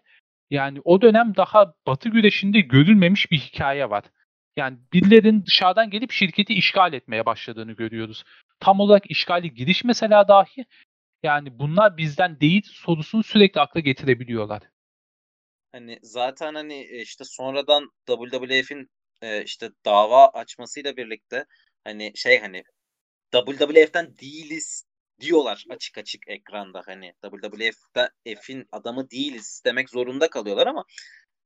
[0.49, 4.03] yani o dönem daha batı güreşinde görülmemiş bir hikaye var.
[4.57, 8.23] Yani birilerin dışarıdan gelip şirketi işgal etmeye başladığını görüyoruz.
[8.59, 10.65] Tam olarak işgali giriş mesela dahi
[11.23, 14.63] yani bunlar bizden değil sorusunu sürekli akla getirebiliyorlar.
[15.71, 18.89] Hani zaten hani e, işte sonradan WWF'in
[19.21, 21.45] e, işte dava açmasıyla birlikte
[21.83, 22.63] hani şey hani
[23.31, 24.85] WWF'den değiliz
[25.23, 28.09] diyorlar açık açık ekranda hani WWF'de
[28.41, 30.85] F'in adamı değiliz demek zorunda kalıyorlar ama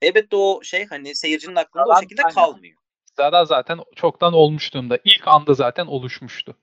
[0.01, 2.35] elbette o şey hani seyircinin aklında zaten, o şekilde aynen.
[2.35, 2.77] kalmıyor.
[3.17, 6.57] Zaten zaten çoktan olmuştuğunda ilk anda zaten oluşmuştu.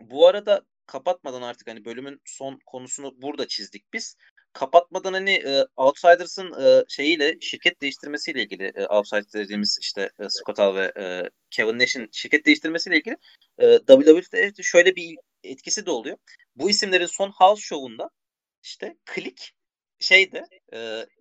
[0.00, 4.16] Bu arada kapatmadan artık hani bölümün son konusunu burada çizdik biz.
[4.52, 10.58] Kapatmadan hani e, Outsiders'ın e, şeyiyle şirket değiştirmesiyle ilgili e, Outsiders dediğimiz işte e, Scott
[10.58, 13.16] Hall ve e, Kevin Nash'in şirket değiştirmesiyle ilgili
[13.58, 16.18] e, WWE'de şöyle bir etkisi de oluyor.
[16.56, 18.10] Bu isimlerin son house show'unda
[18.62, 19.52] işte klik
[19.98, 20.78] şeyde e,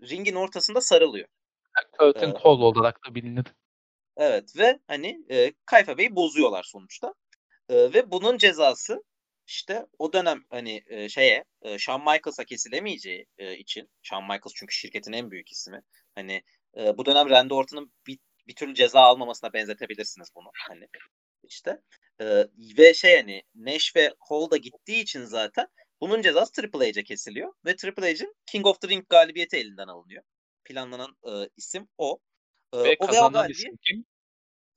[0.09, 1.28] ringin ortasında sarılıyor.
[1.99, 3.45] Curtain ee, Call olarak da bilinir.
[4.18, 7.13] Evet ve hani e, Kayfa Bey'i bozuyorlar sonuçta.
[7.70, 9.03] E, ve bunun cezası
[9.47, 14.76] işte o dönem hani e, şeye e, Shawn Michaels'a kesilemeyeceği e, için Shawn Michaels çünkü
[14.76, 15.82] şirketin en büyük ismi.
[16.15, 16.43] Hani
[16.78, 20.51] e, bu dönem Randy Orton'un bir, bir türlü ceza almamasına benzetebilirsiniz bunu.
[20.68, 20.88] Hani
[21.43, 21.82] işte
[22.20, 22.47] e,
[22.78, 25.68] ve şey hani Nash ve Hall da gittiği için zaten
[26.01, 30.24] bunun cezası Triple H'e kesiliyor ve Triple H'in King of the Ring galibiyeti elinden alınıyor.
[30.63, 32.20] Planlanan e, isim o.
[32.74, 34.05] E, ve o kazanan isim kim?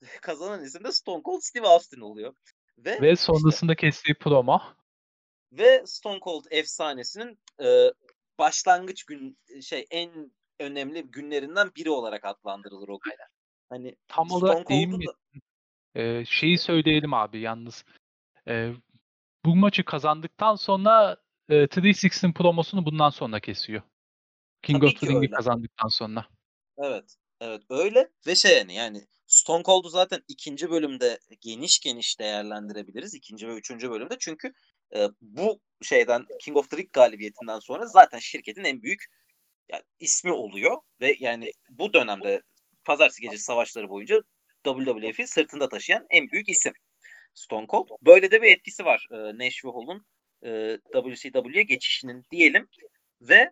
[0.21, 2.33] Kazanan isim de Stone Cold Steve Austin oluyor.
[2.77, 4.61] Ve, ve sonrasında işte, kestiği promo.
[5.51, 7.93] Ve Stone Cold efsanesinin e,
[8.39, 13.13] başlangıç gün şey en önemli günlerinden biri olarak adlandırılır o gün.
[13.69, 15.05] Hani tam olarak değil mi?
[15.05, 15.11] Da...
[15.95, 17.85] Ee, şeyi söyleyelim abi yalnız.
[18.47, 18.71] Ee,
[19.45, 21.17] bu maçı kazandıktan sonra
[21.49, 23.81] e, 360 promosunu bundan sonra kesiyor.
[24.61, 26.27] King Tabii of the Ring'i kazandıktan sonra.
[26.77, 27.15] Evet.
[27.41, 33.15] Evet öyle ve şey yani yani Stone Cold'u zaten ikinci bölümde geniş geniş değerlendirebiliriz.
[33.15, 34.53] ikinci ve üçüncü bölümde çünkü
[34.95, 39.05] e, bu şeyden King of the Ring galibiyetinden sonra zaten şirketin en büyük
[39.71, 42.41] yani ismi oluyor ve yani bu dönemde
[42.83, 44.21] pazartesi gecesi savaşları boyunca
[44.63, 46.73] WWF'i sırtında taşıyan en büyük isim
[47.33, 47.87] Stone Cold.
[48.01, 50.05] Böyle de bir etkisi var e, Nash Hall'un
[50.43, 52.67] e, WCW'ye geçişinin diyelim
[53.21, 53.51] ve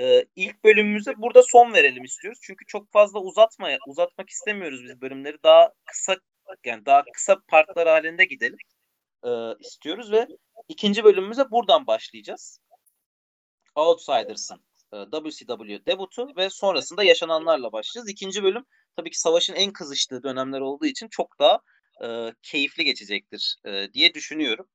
[0.00, 2.38] e, ilk bölümümüze burada son verelim istiyoruz.
[2.42, 5.36] Çünkü çok fazla uzatmaya uzatmak istemiyoruz biz bölümleri.
[5.42, 6.16] Daha kısa
[6.64, 8.58] yani daha kısa partlar halinde gidelim
[9.24, 9.30] e,
[9.60, 10.26] istiyoruz ve
[10.68, 12.58] ikinci bölümümüze buradan başlayacağız.
[13.74, 18.08] Outsiders'ın e, WCW debutu ve sonrasında yaşananlarla başlayacağız.
[18.08, 18.64] İkinci bölüm
[18.96, 21.60] tabii ki savaşın en kızıştığı dönemler olduğu için çok daha
[22.04, 24.66] e, keyifli geçecektir e, diye düşünüyorum.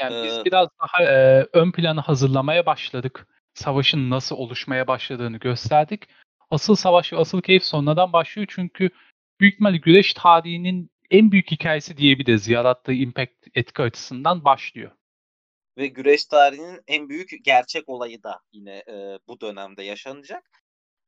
[0.00, 3.26] Yani ee, biz biraz daha e, ön planı hazırlamaya başladık.
[3.54, 6.08] Savaşın nasıl oluşmaya başladığını gösterdik.
[6.50, 8.90] Asıl savaş ve asıl keyif sonradan başlıyor çünkü
[9.40, 12.48] büyük ihtimalle güreş tarihinin en büyük hikayesi diyebiliriz.
[12.48, 14.90] Yarattığı impact etki açısından başlıyor.
[15.78, 20.44] Ve güreş tarihinin en büyük gerçek olayı da yine e, bu dönemde yaşanacak.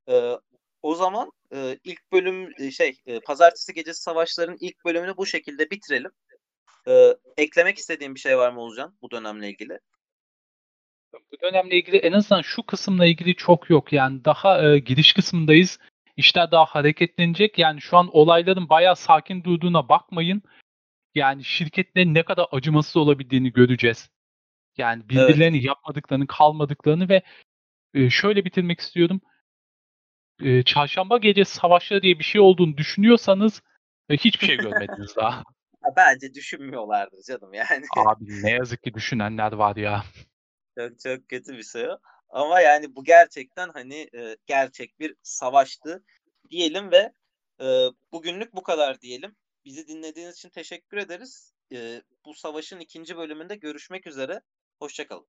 [0.09, 0.39] E,
[0.85, 5.71] o zaman e, ilk bölüm e, şey e, pazartesi gecesi savaşların ilk bölümünü bu şekilde
[5.71, 6.11] bitirelim.
[6.89, 9.79] E, eklemek istediğim bir şey var mı Olcan bu dönemle ilgili?
[11.13, 13.93] Bu dönemle ilgili en azından şu kısımla ilgili çok yok.
[13.93, 15.79] Yani daha e, giriş kısmındayız.
[16.17, 17.59] İşler daha hareketlenecek.
[17.59, 20.43] Yani şu an olayların bayağı sakin durduğuna bakmayın.
[21.15, 24.11] Yani şirketlerin ne kadar acımasız olabildiğini göreceğiz.
[24.77, 25.67] Yani birbirlerini evet.
[25.67, 27.23] yapmadıklarını, kalmadıklarını ve
[27.95, 29.21] e, şöyle bitirmek istiyorum.
[30.43, 33.63] E, çarşamba gece savaşları diye bir şey olduğunu düşünüyorsanız
[34.09, 35.43] e, hiçbir şey görmediniz daha.
[35.97, 37.85] Bence düşünmüyorlardır canım yani.
[37.97, 40.05] Abi ne yazık ki düşünenler var ya.
[40.79, 41.99] Çok çok kötü bir şey o.
[42.29, 46.05] Ama yani bu gerçekten hani e, gerçek bir savaştı
[46.51, 47.13] diyelim ve
[47.61, 47.67] e,
[48.13, 49.37] bugünlük bu kadar diyelim.
[49.65, 51.53] Bizi dinlediğiniz için teşekkür ederiz.
[51.73, 54.41] E, bu savaşın ikinci bölümünde görüşmek üzere.
[54.79, 55.27] Hoşçakalın.